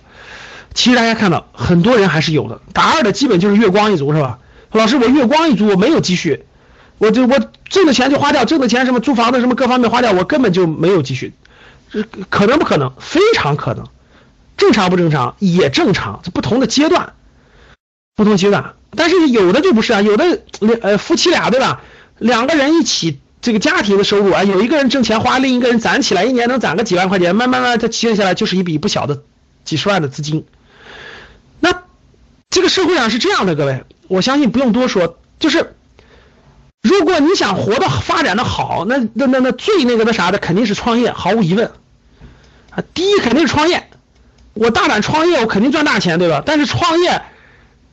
[0.72, 2.61] 其实大家看到，很多人还是有的。
[2.72, 4.38] 打二的基本就是月光一族，是吧？
[4.70, 6.44] 老师，我月光一族，我没有积蓄，
[6.98, 11.33] 我就我挣的钱就花掉，挣的钱什么租房子什么各方面花掉，我根本就没有积蓄。
[11.90, 12.92] 这可能不可能？
[13.00, 13.87] 非常可能。
[14.57, 15.35] 正常不正常？
[15.38, 16.20] 也正常。
[16.22, 17.14] 这不同的阶段，
[18.18, 18.74] 不同阶段。
[18.90, 20.40] 但是有的就不是啊，有的
[20.83, 21.83] 呃夫妻俩对吧？
[22.18, 29.22] 两个人一起这个家庭的收入啊，有一个人挣钱花，另一个人攒起来，一年能攒个几万块钱，慢慢慢他积累下来就是一笔不小的
[29.64, 30.44] 几十万的资金。
[31.61, 31.85] 那
[32.50, 35.76] 这个社会上是这样的，各位，我相信不用多说，就是
[36.83, 41.70] 如果你想活得发展的好，那那那那最那个那啥的肯定是创业，毫无疑问
[42.70, 43.88] 啊，第一肯定是创业，
[44.54, 46.42] 我大胆创业，我肯定赚大钱，对吧？
[46.44, 47.22] 但是创业，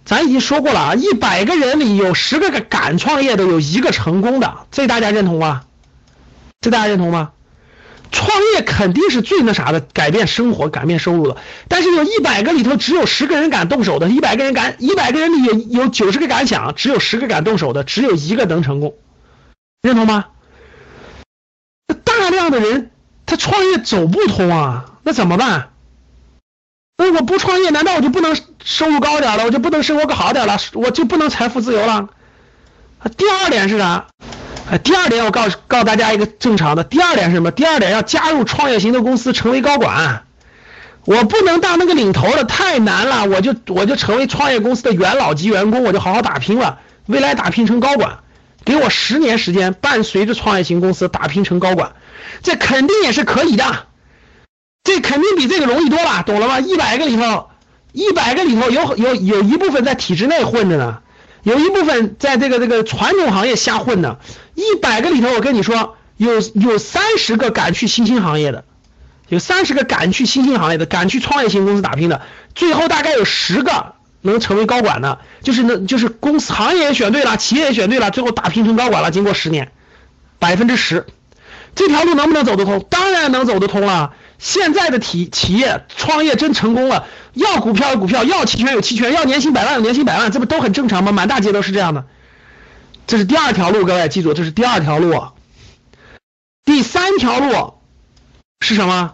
[0.05, 5.63] 咱已经说过了啊，一百个人里有十个敢创业的，有一个成功的，这大家认同吗？
[6.61, 7.31] 这大家认同吗？
[8.11, 11.37] 创业肯定是最那啥的，改变生活、改变收入的。
[11.67, 18.95] 但是有一百个里头只有十个人敢动手的，一百个人敢，一百个人里有有九十个敢想，只有十个敢动手的，只有一个能成功，
[19.81, 20.25] 认同吗？
[22.03, 22.91] 大量的人
[23.25, 25.69] 他创业走不通啊，那怎么办？
[26.97, 29.45] 那我不创业，难道我就不能收入高点了？
[29.45, 30.57] 我就不能生活更好点了？
[30.73, 32.09] 我就不能财富自由了？
[33.17, 34.07] 第二点是啥？
[34.83, 36.83] 第二点我告诉告诉大家一个正常的。
[36.83, 37.51] 第二点是什么？
[37.51, 40.23] 第二点要加入创业型的公司，成为高管。
[41.03, 43.25] 我不能当那个领头的，太难了。
[43.25, 46.79] 我就我就成为创业公司的元老级员工，我就好好打拼了。
[47.05, 48.19] 未来打拼成高管，
[48.63, 51.91] 给我十年时间，伴随着创业型公司打拼成高管，
[52.41, 53.85] 这肯定也是可以的。
[54.85, 56.61] 这肯定比这个容易多了，懂了吗？
[56.61, 57.49] 一百个里头，
[57.91, 60.99] 一百个里头有有有一部分在体制内混着呢。
[61.43, 64.17] 有一部分在这个这个传统行业瞎混呢，
[64.55, 68.63] 一百个里头，我跟你说，有有三十个敢去新兴行业的，
[69.27, 72.21] 有三十个敢去新兴行业的，敢去创业型公司打拼的，
[72.55, 79.11] 最后大概有十个能成为高管的，就是那就是公司行业也选对了，企业也选对了，最后打拼成高管了。
[79.11, 79.71] 经过十年，
[80.39, 81.05] 百分之十，
[81.75, 82.83] 这条路能不能走得通？
[82.89, 84.13] 当然能走得通了。
[84.37, 91.11] 现在的企企业创业真成功了，要股票有股票，要期权有期权，要年薪百万有年薪百万，这不都很正常吗？
[91.11, 92.05] 满大街都是这样的。
[93.07, 95.27] 这是第二条路，各位记住，这是第二条路。
[96.65, 97.75] 第三条路
[98.59, 99.13] 是什么？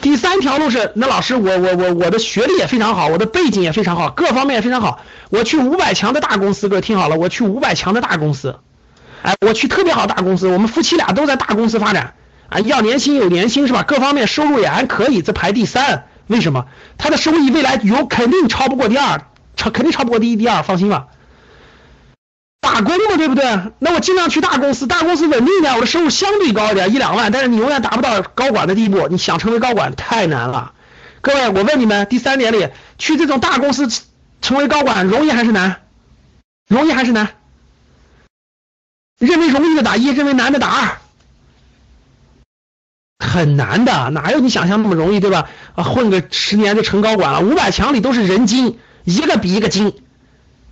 [0.00, 5.00] 第三条路是那老师，我我我我的学历也非常好，我的背景也非常好，各方面也非常好。
[5.30, 8.60] 我去五百强的大公司，各位听好了，我去五百强的大公司，
[9.22, 12.14] 哎，我去特别好大公司，我们夫妻俩都在大公司发展。
[12.50, 13.82] 啊，要年薪有年薪是吧？
[13.84, 16.06] 各方面收入也还可以，这排第三。
[16.26, 16.66] 为什么？
[16.98, 19.22] 他的收益未来有肯定超不过第二，
[19.56, 21.06] 超肯定超不过第一、第二，放心吧。
[22.60, 23.44] 打工嘛，对不对？
[23.78, 27.32] 那我尽量去大公司，大公司稳定一点，我的收入相对高一点，一两万。
[27.32, 30.72] 但是你永远达不到高管的地步，你想成为高管太难了。
[31.20, 33.88] 各位，我问你们，第三点里去这种大公司
[34.40, 35.82] 成为高管容易还是难？
[36.68, 37.30] 容易还是难？
[39.18, 40.98] 认为容易的打一，认为难的打二。
[43.20, 45.48] 很难的，哪有你想象那么容易，对吧？
[45.74, 47.40] 啊，混个十年就成高管了。
[47.40, 49.92] 五百强里都是人精，一个比一个精，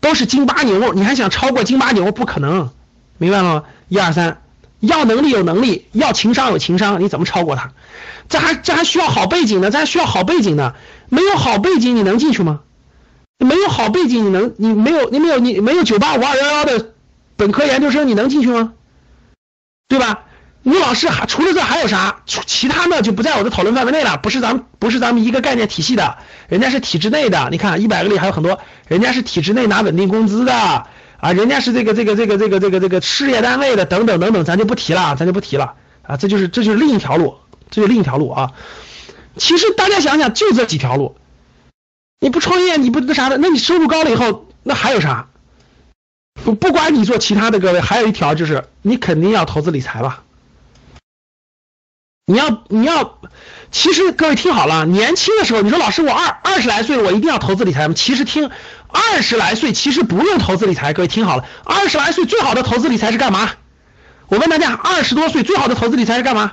[0.00, 0.94] 都是金巴牛。
[0.94, 2.10] 你还想超过金巴牛？
[2.10, 2.70] 不可能，
[3.18, 3.64] 明白了吗？
[3.88, 4.40] 一二三，
[4.80, 7.72] 要能力有能力，要情商有情商，你怎么超过他？
[8.30, 10.74] 这还这还需要好背景呢，这还需要好背景呢。
[11.10, 12.60] 没有好背景，你能进去吗？
[13.38, 16.92] 没有好背景，你能你没有你没有你没有九八五二幺幺的
[17.36, 18.72] 本科研究生，你能进去吗？
[19.86, 20.24] 对吧？
[20.64, 22.20] 吴老师还除了这还有啥？
[22.26, 26.18] 其他的就不在我的讨论范围内了，不是咱们不是咱们一个概念体系的，
[26.48, 27.48] 人家是体制内的。
[27.50, 37.36] 你看一百个里还有很多，人家是体制内拿稳定工资的啊，人家是这个这个这个这个这个这个事业单位的等等等等，咱就不提了，咱就不提了啊，这就是这就是另一条路，
[37.70, 38.52] 这就是另一条路啊。
[39.36, 41.16] 其实大家想想，就这几条路，
[42.20, 45.28] 你不创业，你不那啥的，那你收入高了以后，那还有啥？
[46.44, 50.24] 不不管你做其他的，各位还有一条就是你肯定要投资理财吧。
[52.30, 53.18] 你要你要，
[53.70, 57.94] 其实各位听好了，年轻的时候你说老师我二二十来岁我一定要投资理财吗？
[57.96, 58.50] 其实听
[58.88, 63.52] 二十来岁其实不用投资理财，各位听好了，二十来岁最好的投资理财是干嘛？
[64.28, 66.52] 我问大家，二十多岁最好的投资理财是干嘛？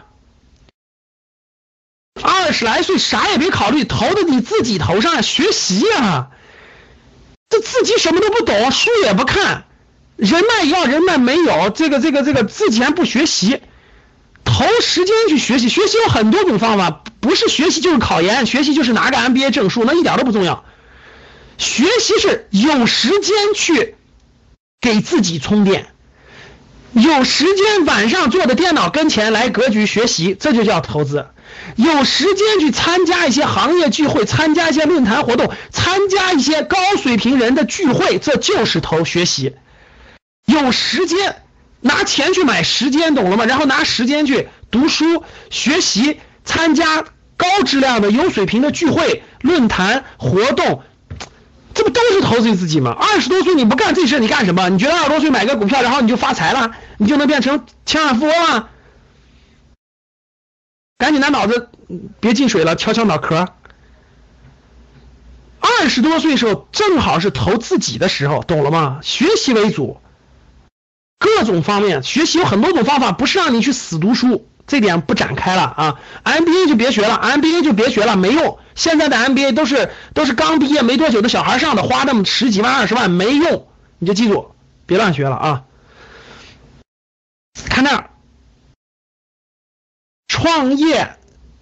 [2.23, 6.29] 二十来岁啥也别考虑，投的你自己头上学习呀，
[7.49, 9.65] 这自己什么都不懂，书也不看，
[10.15, 13.61] 人脉要人脉没有，这个这个这个自己还不学习。
[14.45, 20.63] 投时间去学习，学习有很多种方法，不是学习就是考研，学习就是拿个 MBA 证书，那一点都不重要。
[21.57, 23.95] 学习是有时间去
[24.79, 25.87] 给自己充电，
[26.93, 31.27] 有时间晚上坐在电脑跟前来格局学习，这就叫投资。
[31.75, 39.53] 有时间去参加一些行业聚会，参加一些论坛活动，参加一些高水平人的聚会，这就是投学习。
[40.45, 41.41] 有时间。
[41.81, 43.45] 拿钱去买时间，懂了吗？
[43.45, 47.03] 然后拿时间去读书、学习、参加
[47.37, 50.83] 高质量的、有水平的聚会、论坛活动，
[51.73, 52.91] 这不都是投资于自己吗？
[52.91, 54.69] 二十多岁你不干这事，你干什么？
[54.69, 58.69] 你觉得二十多岁买个股票，然后你就发财了，你就能变成千万富翁了？
[60.97, 61.69] 赶紧拿脑子
[62.21, 63.49] 别进水了，敲敲脑壳。
[65.59, 69.01] 二二十多岁时候正好是投自己的时候，懂了吗？
[69.03, 70.01] 学习为主，
[71.25, 75.99] 各种方面学习有很多种方法，不是让你去死读书，这点不展开了啊。
[76.23, 78.59] MBA 就别学了，MBA 就别学了，没用。
[78.75, 84.51] 现在的 MBA 都是都是刚毕业没多久的小孩上的，花那么十几万二十万没用，你就记住，
[84.85, 85.63] 别乱学了啊。
[87.69, 88.09] 看那儿，
[90.27, 91.15] 创业，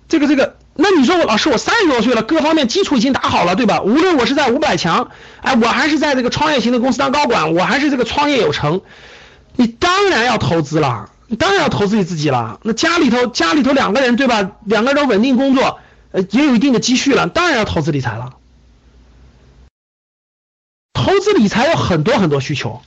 [0.10, 0.58] 这个这个。
[0.76, 3.82] 那你说我老师，我三十多岁了，各方面基础已经打好了，对吧？
[3.82, 8.82] 无论我是在五百强，哎，我还是在这个创业型的公司当高管，我还是这个创业有成，
[9.56, 12.60] 你当然要投资了，你当然要投资你自己了。
[12.63, 14.52] 那家里头家里头两个人，对吧？
[14.66, 15.80] 两个人都稳定工作，
[16.12, 18.38] 呃，也有一定的积蓄了，当然要投资理财了。
[20.94, 22.82] 投资理财有很多很多需求，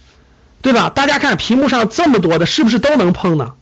[0.63, 0.91] 对吧？
[0.91, 3.55] 大家看屏幕上这么多的，是不是都能碰呢？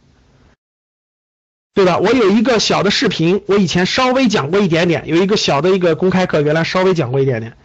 [1.74, 1.98] 对吧？
[1.98, 7.56] 我有一个小的视频，我以前稍微讲过一点点，有一个小的一个公开课，原来稍微讲过一点点。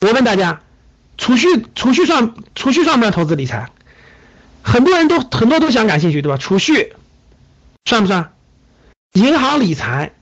[0.00, 0.60] 我问大家，
[1.16, 3.70] 储蓄储蓄算储蓄算不算投资理财？
[4.64, 6.38] 很多人都很多都想感兴趣，对吧？
[6.38, 6.94] 储蓄
[7.84, 8.32] 算不算？
[9.12, 10.12] 银行理财、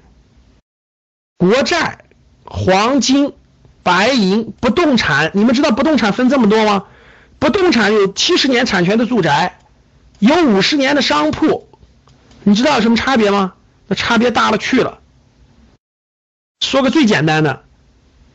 [1.38, 2.04] 国债、
[2.44, 3.32] 黄金、
[3.82, 6.84] 白银、不动产，你们知道不动产分这么多吗？
[7.38, 9.58] 不动产有七十年产权的住宅，
[10.18, 11.68] 有五十年的商铺。
[12.42, 13.54] 你知道有什么差别吗？
[13.86, 14.98] 那差别大了去了。
[16.60, 17.62] 说个最简单的，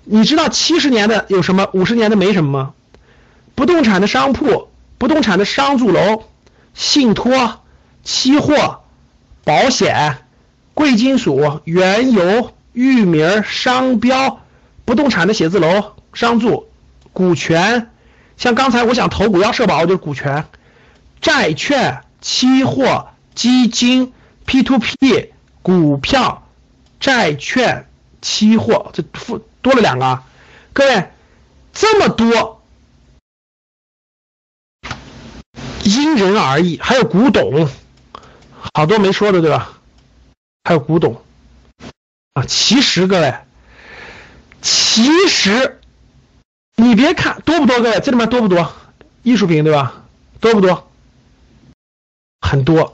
[0.06, 2.74] 你知道七十年的有什么，五十年的没什么吗？
[3.56, 6.26] 不动产的商铺、不动产的商住楼、
[6.74, 7.62] 信托、
[8.04, 8.82] 期货、
[9.44, 10.18] 保险、
[10.74, 14.42] 贵金属、原油、域名、商标、
[14.86, 16.70] 不动产的写字楼、商住、
[17.14, 17.90] 股权，
[18.38, 20.46] 像刚才我想投股要社保就是股权、
[21.22, 23.10] 债券、期货。
[23.38, 24.14] 基金、
[24.48, 25.32] P to P、
[25.62, 26.48] 股票、
[27.00, 27.86] 债券、
[28.20, 30.24] 期货，这多多了两个。
[30.74, 31.12] 各位，
[31.72, 32.57] 这么多，
[35.88, 36.78] 因人而异。
[36.82, 37.68] 还有古董，
[38.74, 39.74] 好多没说的，对吧？
[40.64, 41.22] 还有古董
[42.34, 42.44] 啊。
[42.46, 43.34] 其实各位，
[44.62, 45.80] 其实
[46.76, 48.74] 你别看多不多，各位这里面多不多？
[49.24, 50.04] 艺术品对吧？
[50.40, 50.90] 多不多？
[52.42, 52.94] 很多。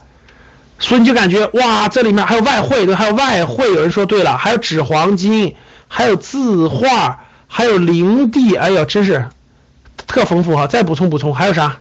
[0.79, 3.73] 所以你就感觉哇，这里面还有外汇，对，还有外汇。
[3.73, 5.55] 有人说对了，还有纸黄金，
[5.87, 8.55] 还有字画，还有灵地。
[8.55, 9.29] 哎呦，真是
[10.07, 10.67] 特丰富哈！
[10.67, 11.79] 再补充补充，还有啥？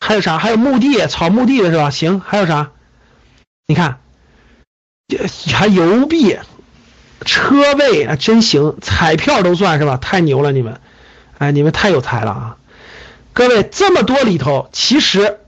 [0.00, 0.38] 还有啥？
[0.38, 1.90] 还有墓地，草墓地的是吧？
[1.90, 2.70] 行，还有啥？
[3.66, 3.98] 你看，
[5.52, 6.36] 还邮币、
[7.24, 8.76] 车位啊，真行！
[8.80, 9.96] 彩票都算是吧？
[9.96, 10.80] 太牛了，你们，
[11.38, 12.56] 哎，你们太有才了啊！
[13.32, 15.38] 各位，这么多里头，其实。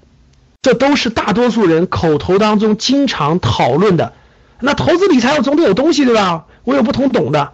[0.61, 4.13] 这都是大多数人口头当中经常讨论的。
[4.59, 6.47] 那投资理财我总得有东西对吧？
[6.65, 7.53] 我有不同懂的。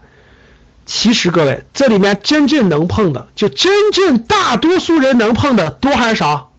[0.86, 6.53] 其实各位，这里面真正能碰的，就真正大多数人能碰的多还是少？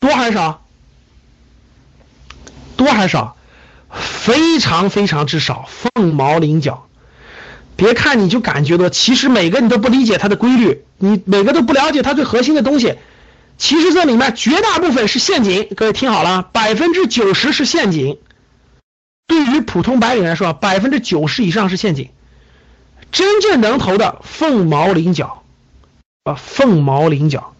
[0.00, 0.62] 多还是少？
[2.76, 3.36] 多还是少？
[3.90, 6.86] 非常非常之少，凤毛麟角。
[7.76, 12.96] 别看你就感觉到，其实每个你都不理解它的规律，你每个都不了解它最核心的东西。
[13.58, 18.18] 其实这里面绝大部分是陷阱，各位听好了，百分之九十是陷阱。
[19.26, 22.10] 对于普通白领来说，百分之九十以上是陷阱。
[23.12, 25.42] 真正能投的凤毛麟角，
[26.24, 27.54] 啊，凤毛麟角。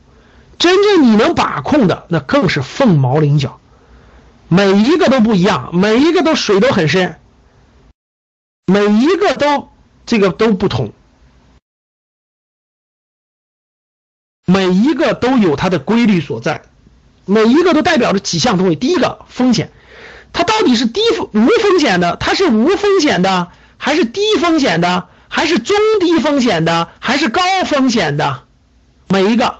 [0.58, 3.60] 真正你能把控的，那更是凤毛麟角。
[4.48, 7.18] 每一个都不一样，每一个都水都很深，
[8.66, 9.70] 每一个都
[10.06, 10.92] 这个都不同。
[14.46, 16.62] 每一个都有它的规律所在，
[17.24, 18.76] 每一个都代表着几项东西。
[18.76, 19.72] 第一个风险，
[20.32, 21.00] 它到底是低
[21.32, 28.44] 无风险的，它是无风险的，还是低风险的，还是中低风险的，还是高风险的？
[29.08, 29.58] 每一个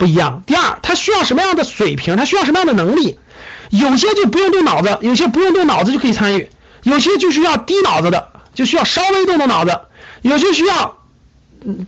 [0.00, 0.42] 不一样。
[0.46, 2.16] 第二，他需要什么样的水平？
[2.16, 3.20] 他需要什么样的能力？
[3.68, 6.48] 有些就不用动脑子，有些不用动脑子就可以参与，
[6.82, 9.78] 有些就需要低脑子的，就需要稍微动动脑子，
[10.22, 10.96] 有些需要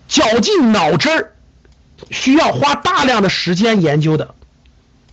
[0.06, 1.32] 绞尽脑汁儿。
[2.10, 4.34] 需要花大量的时间研究的，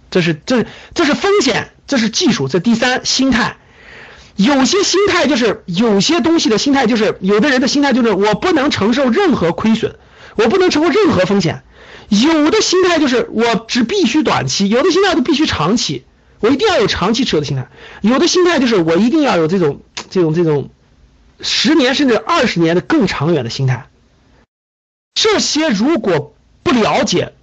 [0.10, 2.47] 这是这这是风险，这是技术。
[2.47, 3.58] 这第三心态，
[4.36, 9.97] 有些心态就是有些东西的心态就是有的人的心态就是我不能承受任何亏损，
[10.36, 11.62] 我不能承受任何风险。
[12.10, 16.03] 有的心态就是我只必须短期，有的心态就必须长期，
[16.41, 17.70] 我一定要有长期持有的心态。
[18.01, 20.70] 有的心态就是我一定要有这种这种这种
[21.41, 23.88] 十年甚至二十年的更长远的心态。
[25.14, 26.34] 这些如果。
[26.62, 27.34] 不了解，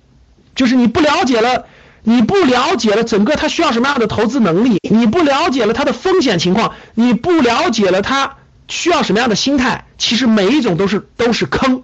[0.54, 1.64] 就是你不了解了，
[2.04, 8.36] 你不了解了整个他需要什么样的投资能力，你不了解了它的风险情况，你不了解了它
[8.68, 9.84] 需要什么样的心态？
[9.98, 11.82] 其实每一种都是都是坑，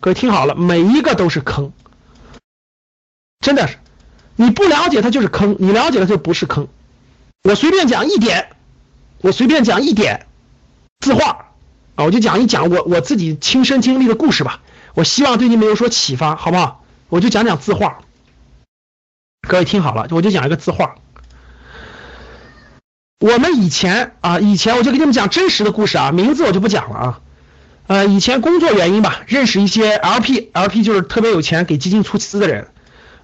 [0.00, 1.72] 各位听好了，每一个都是坑，
[3.40, 3.76] 真的是，
[4.36, 6.68] 你不了解它就是坑，你了解了就不是坑。
[7.42, 8.50] 我随便讲一点，
[9.22, 10.26] 我随便讲一点
[11.00, 11.46] 字画
[11.94, 14.60] 啊，我就讲一讲我我自己亲身经历的故事吧。
[14.94, 16.84] 我希望对你们有所启发，好不好？
[17.08, 18.00] 我就讲讲字画。
[19.48, 20.96] 各位听好了，我就讲一个字画。
[23.20, 27.20] 我们以前啊，以前我就给你们讲真实的故事啊，名字我就不讲了啊。
[27.86, 32.68] 呃，以前工作原因吧，认识一些 LP，LP 就是特别有钱，给基金出资的人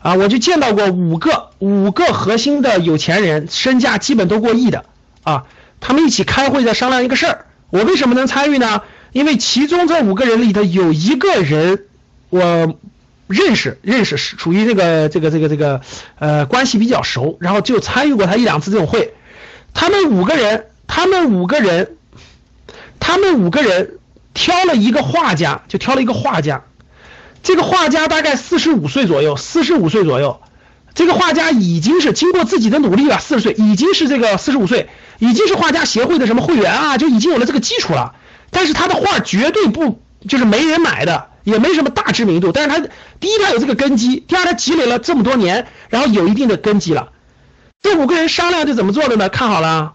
[0.00, 4.84] 啊，我就见到过五个五个核心的有钱人，身价基本都过亿的
[5.24, 5.44] 啊。
[5.80, 8.82] 他们一起开会在商量一个事儿，我为什么能参与呢？
[9.12, 11.84] 因为其中这五个人里头有一个人
[12.28, 12.76] 我
[13.26, 15.80] 认识，认识是属于这个这个这个这个
[16.18, 19.14] 呃关系比较熟，然后就参与过他一两次这种会。
[19.74, 21.96] 他们五个人，他们五个人，
[23.00, 23.98] 他们五个人
[24.34, 26.64] 挑了一个画家，就挑了一个画家。
[27.46, 30.40] 这个画家大概四十五岁左右，四十五岁左右。
[30.94, 34.88] 这个画家已经是经过自己的努力了，四十岁已经是这个四十五岁，
[35.20, 38.16] 已经是画家协会的什么会员啊，就已经有了这个基础了。
[38.50, 42.50] 但是他的画绝对不就是没人买的，也没什么大知名度。
[42.50, 42.88] 但是他
[43.20, 47.10] 第一他有这个根基，第二他积累了这么多年，然后有一定的根基了。
[47.80, 49.28] 这五个人商量就怎么做的呢？
[49.28, 49.92] 看好了，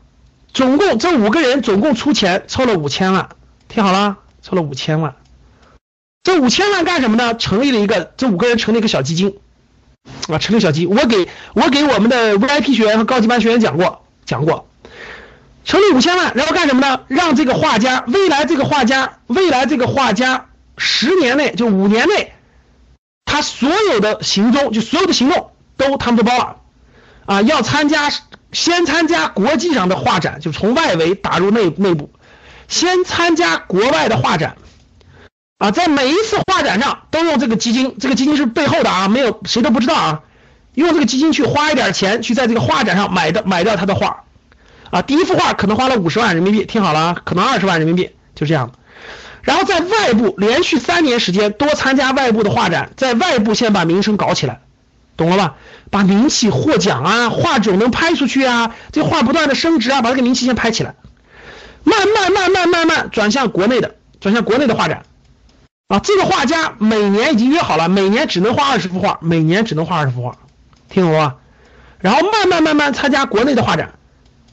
[0.54, 3.28] 总共这五个人总共出钱凑了五千万，
[3.68, 5.16] 听好了，凑了五千万。
[6.24, 7.36] 这五千万干什么呢？
[7.36, 9.38] 成立了一个，这五个人成立一个小基金，
[10.28, 10.90] 啊，成立小基金。
[10.90, 14.68] 我给我给我们的 VIP 学员和高级班学员讲过，讲过，
[15.66, 17.02] 成立五千万，然后干什么呢？
[17.08, 20.46] 让这个画家，未来这个画家，未来这个画家，
[20.78, 22.34] 十年内就五年内，
[23.26, 26.58] 他所有的行踪，就所有的行动都他们都包了。
[27.26, 28.12] 啊，要参加，
[28.52, 32.12] 先参加国际上的画展，就从外围打入内内部，
[32.68, 34.58] 先参加国外的画展，
[35.62, 40.22] 啊，在每一次画展上都用这个基金，这个基金是背后的啊，没有谁都不知道啊，
[40.74, 44.24] 用这个基金去花一点钱，去在这个画展上买的买掉他的画，
[44.90, 48.72] 啊，第一幅画可能花了五十万人民币，听好了啊，可能二十万人民币，就这样，
[49.44, 54.62] 然后在外部连续三年时间多参加外部的画展，在外部先把名声搞起来。
[55.16, 55.56] 懂了吧？
[55.92, 60.96] 把名气获奖啊，画种能拍出去啊，这画不断的升值啊，把这个名气先拍起来，
[61.84, 65.04] 慢慢慢慢慢慢转向国内的，转向国内的画展
[65.94, 66.00] 啊。
[66.00, 70.38] 这个画家每年已经约好了，每年只能画二十幅画，每年只能画二十幅画，
[70.90, 71.36] 听懂吗？
[72.00, 73.94] 然后慢慢慢慢参加国内的画展，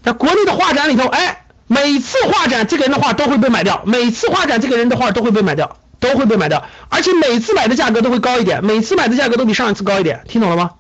[0.03, 5.77] 在国内的画展里头，哎，每次画展这个人的画都会被买掉，每次画展这个人的画都会被买掉。
[6.01, 10.71] 都会被买掉，而且每次买的价格都会高一点，每次买的价格都比上一次高一点，听懂了吗？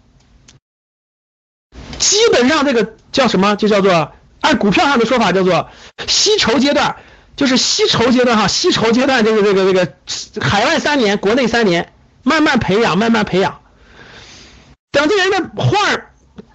[1.98, 3.56] 基本上这个叫什么？
[3.56, 5.70] 就叫做按股票上的说法叫做
[6.06, 6.94] 吸筹阶段，
[7.38, 11.92] 就是吸筹阶段哈，吸筹阶段这个这个这个海外三年，国内三年，
[12.24, 13.60] 慢慢培养，慢慢培养，
[14.90, 15.78] 等这人的画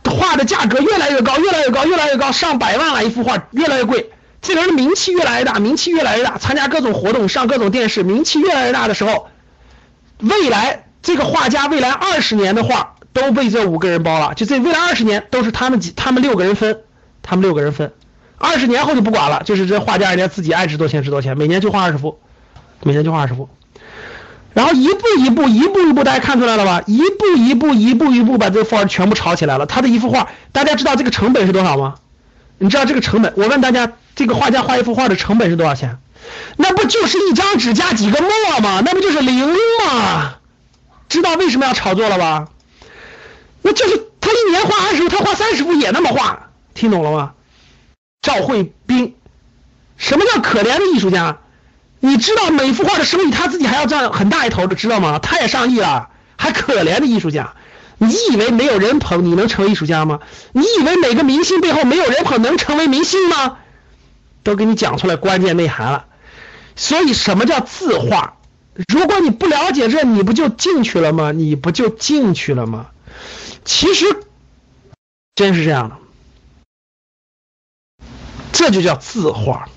[0.03, 4.11] 画的价格越来越高，越来越高，越来越高，上百万了一幅画，越来越贵。
[4.41, 9.29] 这人的名气越来越大，名气越来越大，参加各种活动，上各种电视，名气越来越大的时候，
[10.19, 16.81] 未来这个画家未来二十年的画都被这五个人包了，就这未来二十年都是他们几他们六个人分，
[17.21, 17.93] 他们六个人分，
[18.43, 22.19] 二十年后就不管了，就是这画家人家自己爱值多少钱值多少钱，每年就画二十幅，
[22.83, 23.47] 每年就画二十幅，
[24.53, 26.83] 然后一步一步一步一步，大家看出来了吧？
[26.85, 29.65] 一步一步一步一步把这个画全部炒起来了。
[29.65, 31.95] 他的一幅画，大家知道这个成本是多少吗？
[32.57, 33.33] 你知道这个成本？
[33.37, 33.93] 我问大家。
[34.15, 35.97] 这个画家画一幅画的成本是多少钱？
[36.55, 38.79] 那不就是一张纸加几个墨吗？
[38.85, 40.35] 那不就是零吗？
[41.09, 42.47] 知道为什么要炒作了吧？
[43.63, 47.31] 那就是他一年画二十幅，他画三十幅也那么画，听懂了吗？
[48.23, 49.13] 赵慧斌，
[49.97, 51.37] 什么叫可怜的艺术家？
[51.99, 55.19] 你知道每幅画的收益他自己还要赚很大一头的，知道吗？
[55.19, 57.53] 他也上亿了，还可怜的艺术家？
[57.97, 60.19] 你以为没有人捧你能成为艺术家吗？
[60.51, 63.57] 你以为每个明星背后没有人捧能成为明星吗？
[64.41, 66.05] 都给你讲出来关键内涵了，
[66.75, 68.37] 所以什么叫字画？
[68.87, 71.31] 如果你不了解这，你不就进去了吗？
[71.31, 72.87] 你不就进去了吗？
[73.63, 74.05] 其实
[75.35, 75.95] 真是这样的，
[78.53, 79.67] 这就叫字画。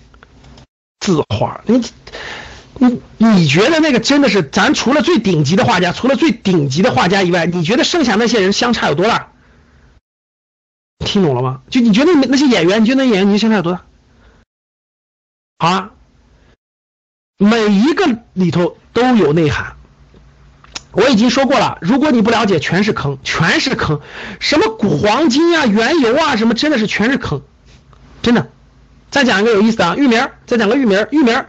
[1.00, 1.82] 字画，你
[2.78, 9.32] 你你觉得那个真的是咱除了最顶级的画家，除了最顶级的画家以外，你觉得剩下那些人相差有多大？
[10.98, 11.60] 听懂了吗？
[11.70, 13.82] 就你觉得那些演员，你觉得那演员你相差有多大？
[15.58, 15.90] 啊，
[17.38, 19.76] 每一个里头都有内涵。
[20.90, 24.00] 我已经说过了，如果你不了解，全是坑，全是坑。
[24.40, 27.42] 什么古黄金啊、原油啊，什么真的是全是坑，
[28.22, 28.50] 真的。
[29.16, 31.46] 再讲一个有意思的啊，域名，再讲个域名，域名，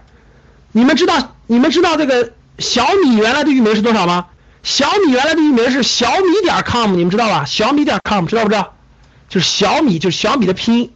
[0.72, 4.28] 你们知道你们知道这个小米原来的域名是多少吗？
[4.63, 7.43] 小米原来的域名是小米点 com，你们知道吧？
[7.43, 8.74] 小米点 com 知道不知道？
[9.28, 10.93] 就是小米，就是小米的拼音，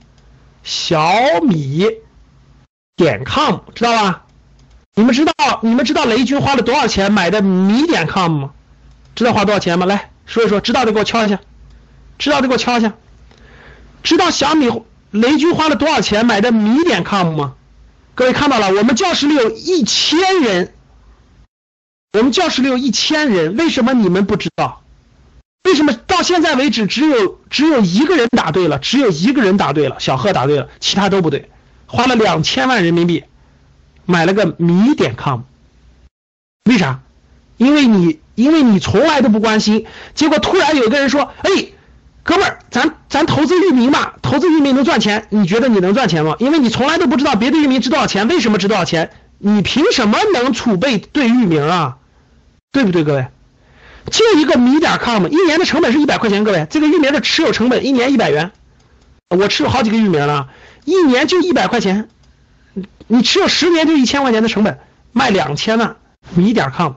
[0.64, 1.12] 小
[1.42, 1.86] 米
[2.96, 4.24] 点 com 知道吧？
[4.96, 8.52] 你们知道你们知道雷军花了多少钱买的米点 com 吗？
[9.14, 9.86] 知道花多少钱吗？
[9.86, 11.38] 来说一说，知道的给我敲一下，
[12.18, 12.94] 知道的给我敲一下。
[14.04, 14.70] 知道小米
[15.12, 17.54] 雷军花了多少钱买的米点 com 吗？
[18.16, 20.74] 各位看到了，我们教室里有一千人，
[22.14, 24.84] 我们教室里有一千人，为什么你们不知道？
[25.64, 28.80] 为什么到现在为止只有只有一个人答对了？
[28.80, 31.50] 只有一个人答对了，小贺答对了，其他都不对。
[31.86, 33.26] 花了两千万人民币
[34.06, 35.42] 买了个米点 com，
[36.64, 37.02] 为啥？
[37.58, 39.86] 因为你因为你从来都不关心，
[40.16, 41.68] 结果突然有个人说：“哎，
[42.24, 46.36] 哥们儿，咱咱投资域名吧，投资域名能赚钱，你觉得你能赚钱吗？
[46.40, 49.10] 因为你从来都不知道别的域名值多少钱，为什么值多少钱？
[49.40, 51.98] 你凭什么能储备对域名啊？
[52.72, 53.28] 对不对，各位？”
[54.10, 58.52] 就一个米点 com，一年的成本是一百块钱，各位，这个域名的持有成本一年一百元，
[59.30, 60.50] 我持有好几个域名了，
[60.86, 62.10] 一年就一百块钱，
[63.08, 64.80] 你持有十年就一千块钱的成本，
[65.12, 65.98] 卖两千万，
[66.34, 66.94] 米点 com，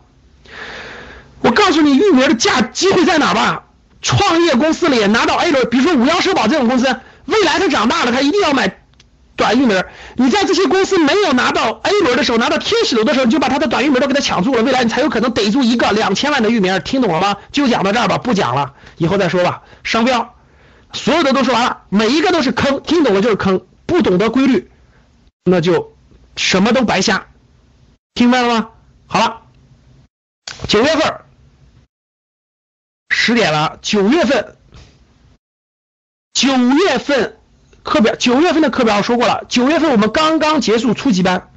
[1.41, 3.65] 我告诉你域名的价机会在哪吧？
[4.05, 6.85] 创业公司里拿到 A 轮，比如说五幺社保这种公司，
[7.25, 8.79] 未来它长大了，它一定要买。
[9.37, 9.85] 短域名，
[10.15, 16.81] 你在这些公司没有拿到 A 轮的时候，拿到天使轮的时候，你就把它的短域名都给它抢住了，未来你才有可能逮住一个两千万的域名。
[16.83, 17.37] 听懂了吗？
[17.51, 19.63] 就讲到这儿吧，不讲了，以后再说吧。
[19.83, 20.37] 商标，
[20.93, 24.71] 所有的都说完了，每一个都是坑，听懂了就是坑，不懂得规律，
[25.45, 25.97] 那就
[26.37, 27.27] 什么都白瞎。
[28.15, 28.69] 听明白了吗？
[29.09, 29.41] 好了，
[30.69, 31.13] 九月份
[33.27, 34.55] 十点了，九月份，
[36.35, 37.39] 九月份。
[37.83, 41.49] 课表九月份的课表我说过了，九月份我们刚刚结束初级班，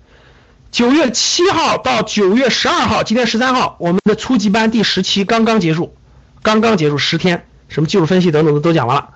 [0.72, 5.94] 九月七号到九月十二号，今天十三号，我们的初级班第十期刚刚结束，
[6.42, 9.10] 刚刚结束十天，什么技术分析等等的都讲完了。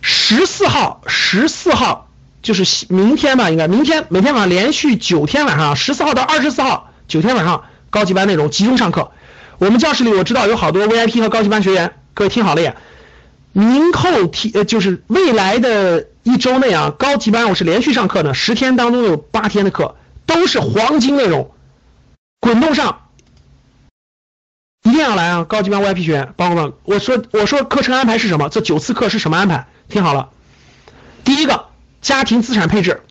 [0.00, 2.08] 十四号，十四号
[2.42, 9.12] 就是明天吧，应该明天每天晚上连续九天晚上，十四号到二十四号九天晚上高级班内容集中上课。
[9.60, 12.76] 我们教室里我知道有好多 VIP 和高级班学员，各位听好了呀。
[13.52, 21.50] 明后天呃，就是未来的一周内啊，高级班我是连续上课的，十天当中有八天的课都是黄金内容，
[22.40, 23.08] 滚动上，
[24.82, 25.44] 一定要来啊！
[25.44, 28.48] 高级班 VIP 学员，包括们，我说我说课程安排是什么？
[28.48, 29.66] 这九次课是什么安排？
[29.90, 30.30] 听好了，
[31.22, 31.66] 第一个
[32.00, 33.02] 家庭资产配置，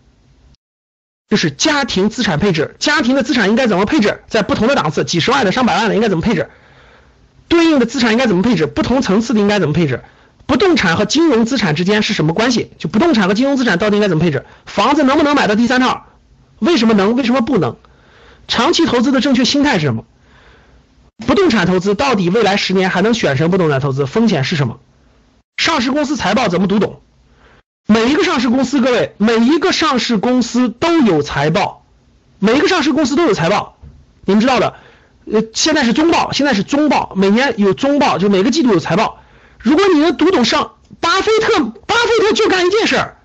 [1.30, 4.24] 就是家庭资产配置，家庭的资产应该怎么配置？
[4.28, 6.50] 在不同的档次，几十万的、上百万的应该怎么配置？
[7.48, 8.66] 对应的资产应该怎么配置？
[8.66, 10.02] 不同层次的应该怎么配置？
[10.48, 12.72] 不动产和金融资产之间是什么关系？
[12.80, 14.44] 就不动产和金融资产到底应该怎么配置？
[14.66, 16.08] 房子能不能买到第三套？
[16.58, 17.16] 为什么能？
[17.16, 17.78] 为什么不能？
[18.48, 20.06] 长期投资的正确心态是什么？
[21.28, 24.08] 不动产投资到底未来十年还能选什么不动产投资？
[24.08, 24.80] 风险是什么？
[25.58, 27.02] 上市公司财报怎么读懂？
[27.92, 31.84] 每一个上市公司，各位，每一个上市公司都有财报，
[32.38, 33.78] 每一个上市公司都有财报，
[34.26, 34.76] 你们知道的。
[35.26, 39.24] 呃，现在是中报，现在是中报，每年有中报，就每个季度有财报。
[39.58, 43.18] 如果你能读懂上，巴菲特，巴菲特就干一件事儿，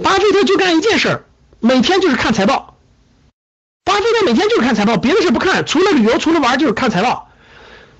[0.00, 1.24] 巴菲特就干一件事儿，
[1.58, 2.76] 每天就是看财报。
[3.82, 7.28] 巴菲特每天就是看财报，别的事不看，除了旅游，除了玩就是看财报。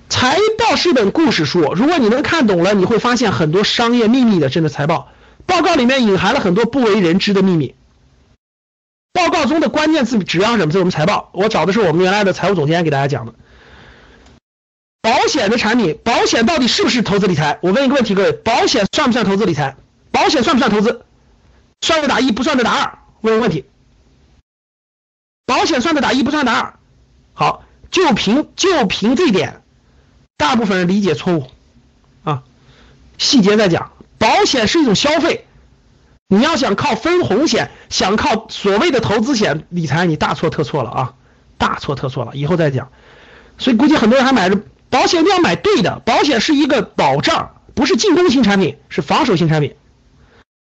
[0.07, 4.47] 财报是一本故事书，如果你能看懂了，你会发现很多商业秘密的。
[4.47, 5.09] 真的财报
[5.47, 7.73] 报告里面隐含了很多不为人知的秘密。
[9.13, 10.71] 报告中的关键字指标什么？
[10.71, 13.33] 是我们财报，我找的是我们原来的财务总监给大家讲的。
[15.01, 17.57] 保险的产品，保险到底是不是投资理财？
[17.63, 19.75] 我问一个问题，各位，保险算不算投资理财？
[20.11, 21.05] 保险算不算投资？
[21.81, 22.99] 算的打一，不算的打二。
[23.21, 23.65] 问个问题，
[25.45, 26.73] 保险算的打一，不算打二。
[27.33, 29.63] 好，就凭就凭这点，
[30.35, 31.47] 大部分人理解错误
[32.23, 32.43] 啊。
[33.17, 35.45] 细节再讲，保险是一种消费，
[36.27, 41.13] 你要想靠分红险，想靠所谓的投资险理财，你大错特错了啊，
[41.57, 42.31] 大错特错了。
[42.33, 42.89] 以后再讲。
[43.57, 44.59] 所以估计很多人还买着。
[44.89, 49.75] 保险一定要买对的，保险是一个保障，不是进攻型产品，是防守型产品。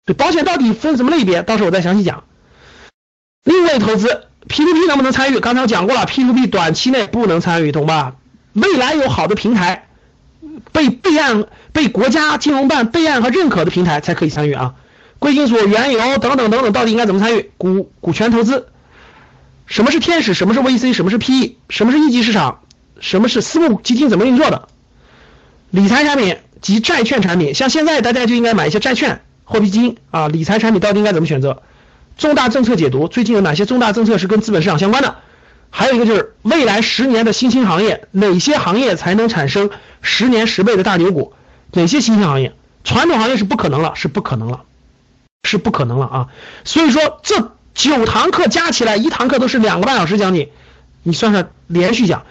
[0.03, 1.43] 对，保险到底分什么类别？
[1.43, 2.23] 到时候我再详细讲。
[3.43, 5.39] 另类投资，P2P 能不能参与？
[5.39, 8.15] 刚才我讲过了，P2P 短期内不能参与，懂吧？
[8.53, 9.84] 未来有好的平台，
[10.75, 14.75] 被备案、被国家金融办备案和认可的平台才可以参与啊。
[15.19, 17.49] 贵金属、原油等等等等，到底应该怎么参与？
[17.57, 18.67] 股股权投资，
[19.65, 20.33] 什么是天使？
[20.33, 20.91] 什么是 VC？
[20.91, 21.55] 什么是 PE？
[21.69, 22.59] 什么是一级市场？
[22.99, 24.09] 什么是私募基金？
[24.09, 24.67] 怎么运作的？
[25.71, 30.27] 理财产品及债券产品，像现在大家就应该买一些债券、货币基金啊。
[30.27, 31.63] 理财产品到底应该怎么选择？
[32.17, 35.15] 重大政策解读，最近有哪些重大政策是跟资本市场相关的？
[35.69, 39.69] 还有一个就是未来十年的新兴行业，哪些行业才能产生
[40.01, 41.33] 十年十倍的大牛股？
[41.73, 42.53] 哪些新兴行业？
[42.83, 44.61] 传统行业是不可能了，是不可能了，
[45.43, 46.27] 是不可能了啊！
[46.63, 50.51] 所以说这九堂课加起来，一堂课都是两个半小时讲解，
[51.03, 52.25] 你算算连续讲，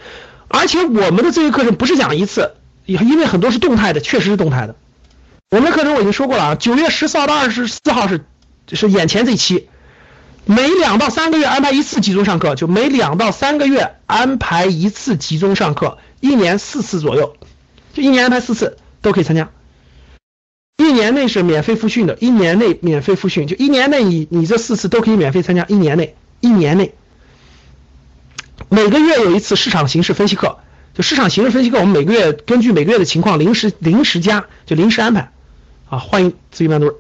[0.49, 2.55] 而且我们的这个课程不是讲一次，
[2.87, 4.77] 因为很多是动态的，确实是动态的。
[5.51, 8.25] 我们的课程我已经说过了啊，九月十四号到二十四号是
[8.73, 9.69] 是眼前这期。
[10.47, 17.37] 每两到三个月安排一次集中上课，就每两到三个月安排一次集中上课，一年四次左右，
[17.95, 19.51] 就一年安排四次都可以参加。
[20.77, 25.65] 一年内是免费复训的，一年内免费复训，就一年内你你这四次都可以免费参加。
[25.67, 26.95] 一年内，一年内，
[28.69, 30.59] 每个月有一次市场形势分析课，
[30.93, 35.33] 就市场形势分析课，我们每个月根据每个月的情况临时临时加，就临时安排。
[35.89, 36.97] 啊，欢迎咨询班主任，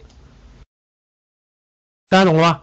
[2.09, 2.62] 大家懂了吧？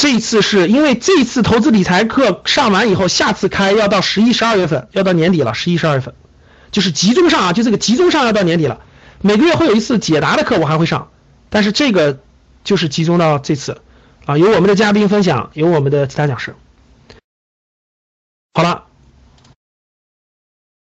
[0.00, 5.52] 这次是因为这次投资理财课上完以后，下次开要到十一、十二月份，要到年底了。
[5.52, 6.14] 十一、十二月份，
[6.70, 8.80] 就是集中上啊，就这个集中上要到年底了。
[9.20, 11.10] 每个月会有一次解答的课，我还会上，
[11.50, 12.18] 但是这个
[12.64, 13.82] 就是集中到这次
[14.24, 16.54] 啊，有我们的嘉宾分享，有我们的其他讲师。
[18.54, 18.84] 好了，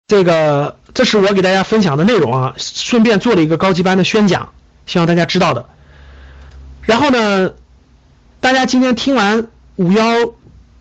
[0.08, 4.52] 这个这是我给大家分享的内容啊，顺便做了一个高级班的宣讲，
[4.84, 5.70] 希望大家知道的。
[6.82, 7.54] 然后呢？
[8.40, 10.32] 大家今天听完五幺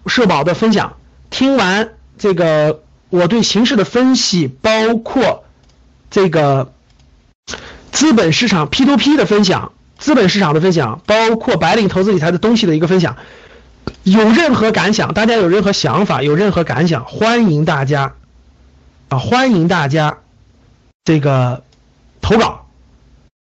[0.05, 0.95] 社保的分享，
[1.29, 5.43] 听完这个我对形势的分析，包括
[6.09, 6.71] 这个
[7.91, 13.17] 资本市场 P to P 的分享，资本市场的分享，包括白领投资理财的东西的一个分享，
[14.03, 18.13] 有任何感想，大家有任何想法，有任何感想，欢迎大家
[19.09, 20.19] 啊，欢迎大家
[21.03, 21.63] 这个
[22.21, 22.67] 投稿，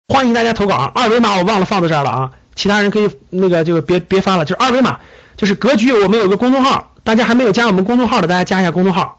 [0.08, 2.32] 欢迎大家投稿啊，二维码我忘了放在这儿了啊。
[2.54, 5.00] 其他人可以那个就别别发了，就是二维码，
[5.36, 9.18] 就是格局，我们有个公众号，大家还没有加我们公众号的，大家加一下公众号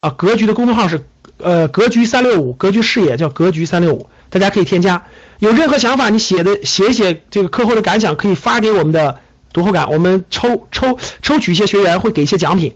[0.00, 0.10] 啊。
[0.10, 1.06] 格局的公众号是
[1.38, 5.04] 呃格局三六五，格局视野叫格局三六五，大家可以添加。
[5.38, 9.20] 有任何想法，你写的写一写这个课后的感想，可以发给我们的
[9.52, 12.74] 读后感，我们抽抽抽取一些学员会给一些奖品，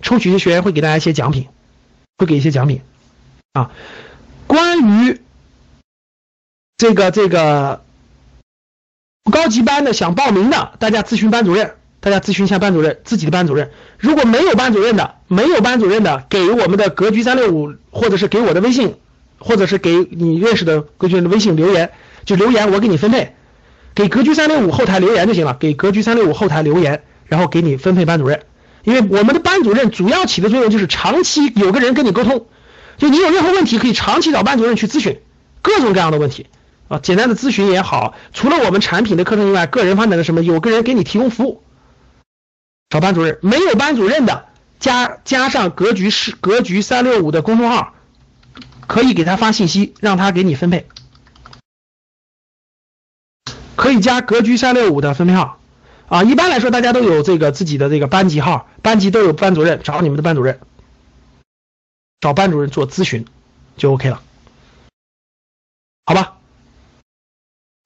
[0.00, 1.48] 抽取一些学员会给大家一些奖品，
[2.18, 2.82] 会给一些奖品
[3.54, 3.72] 啊。
[4.46, 5.20] 关于
[6.76, 7.82] 这个这个。
[9.30, 13.70] 高级班的想报名的，大家咨询班主任，大家咨询一下班主任，自己的班主任。
[13.98, 18.96] 如果没有班主任的，没有班主任的，给我们的格局三六五，或者是给我的微信，
[19.38, 21.90] 或者是给你认识的格局的微信留言，
[22.24, 23.34] 就留言，我给你分配。
[23.94, 28.42] 给格局三六五后台留言就行了，给格局三六五后台留言，然后给你分配班主任。
[28.84, 32.46] 因为我们的班主任主要起的作用就是长期有个人跟你沟通，
[32.96, 35.18] 就你有任何问题可以长期找班主任去咨询
[35.62, 36.46] 各种各样的问题。
[36.88, 41.62] 啊，简单的咨询也好，除了我们产品的课程以外，个人发展的什么，有个人给你提供服务，
[42.88, 44.46] 找班主任，没有班主任的，
[44.80, 47.92] 加加上格局是格局三六五的公众号，
[48.86, 50.86] 可以给他发信息，让他给你分配，
[53.76, 55.60] 可以加格局三六五的分配号，
[56.06, 60.58] 啊，一般来说大家都有这个自己的这个班级号，班级都有班主任，找你们的班主任，
[62.18, 63.26] 找班主任做咨询，
[63.76, 64.22] 就 OK 了，
[66.06, 66.37] 好吧？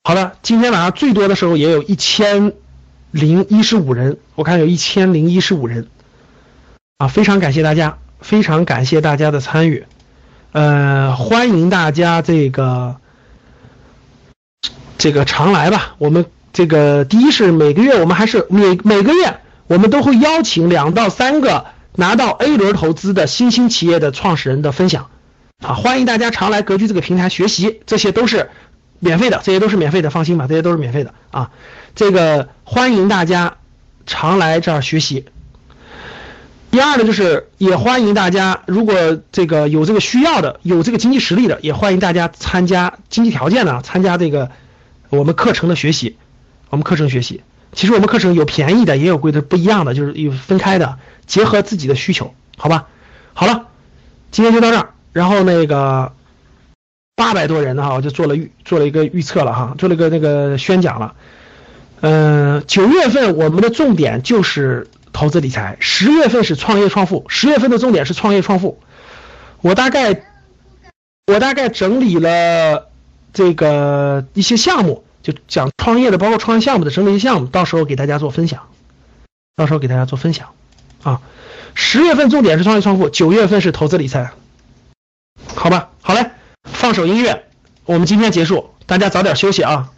[0.05, 2.51] 好的，今天晚上最多的时候也有一千
[3.11, 5.87] 零一十五人，我看有一千零一十五人，
[6.97, 9.85] 啊，非常感谢大家，非常感谢大家的参与，
[10.51, 12.97] 呃，欢迎大家这个
[14.97, 15.95] 这个常来吧。
[15.99, 25.09] 我们这个第一是每个月我们还是每每个月我们都会邀请两到三个拿到 A 轮投资的新兴企业的创始人的分享，
[25.65, 28.49] 啊，欢迎大家常来格局这个平台学习，这些都是。
[29.03, 31.51] 免费的，这些都是免费的，放心吧，这些都是免费的啊。
[31.93, 33.57] 这个欢迎大家
[34.05, 35.25] 常来这儿学习。
[36.71, 38.95] 第二呢，就是也欢迎大家，如果
[39.33, 44.49] 这个有这个需要的，有这个经济实力的，也欢迎大家参加经济条件呢，参加这个
[45.09, 46.15] 我们课程的学习。
[46.69, 47.43] 我们课程学习，
[47.73, 50.97] 其实我们课程有便宜的，也有贵的，不一样的，就是有分开的，
[51.27, 52.87] 结合自己的需求，好吧？
[53.33, 53.67] 好了，
[54.31, 56.13] 今天就到这儿，然后那个。
[57.15, 61.13] 八百多人呢哈，我就做了预做了一个预测了哈，做了一个那个宣讲了。
[62.01, 68.79] 嗯，九月份我们的重点就是投资理财，十月份是创业创富，十月份的重点是创业创富。
[69.61, 70.23] 我大概
[71.27, 72.89] 我大概整理了
[73.31, 78.67] 这个一些项目，就讲创业的，包括创业项目的整理一些项目，到时候给大家做分享，
[79.55, 80.49] 到时候给大家做分享
[81.03, 81.21] 啊。
[81.75, 84.31] 十月份重点是创业创富，九月份是投资理财，
[85.55, 86.31] 好吧，好嘞。
[86.71, 87.45] 放首音乐，
[87.85, 89.89] 我们今天结束，大家早点休息啊。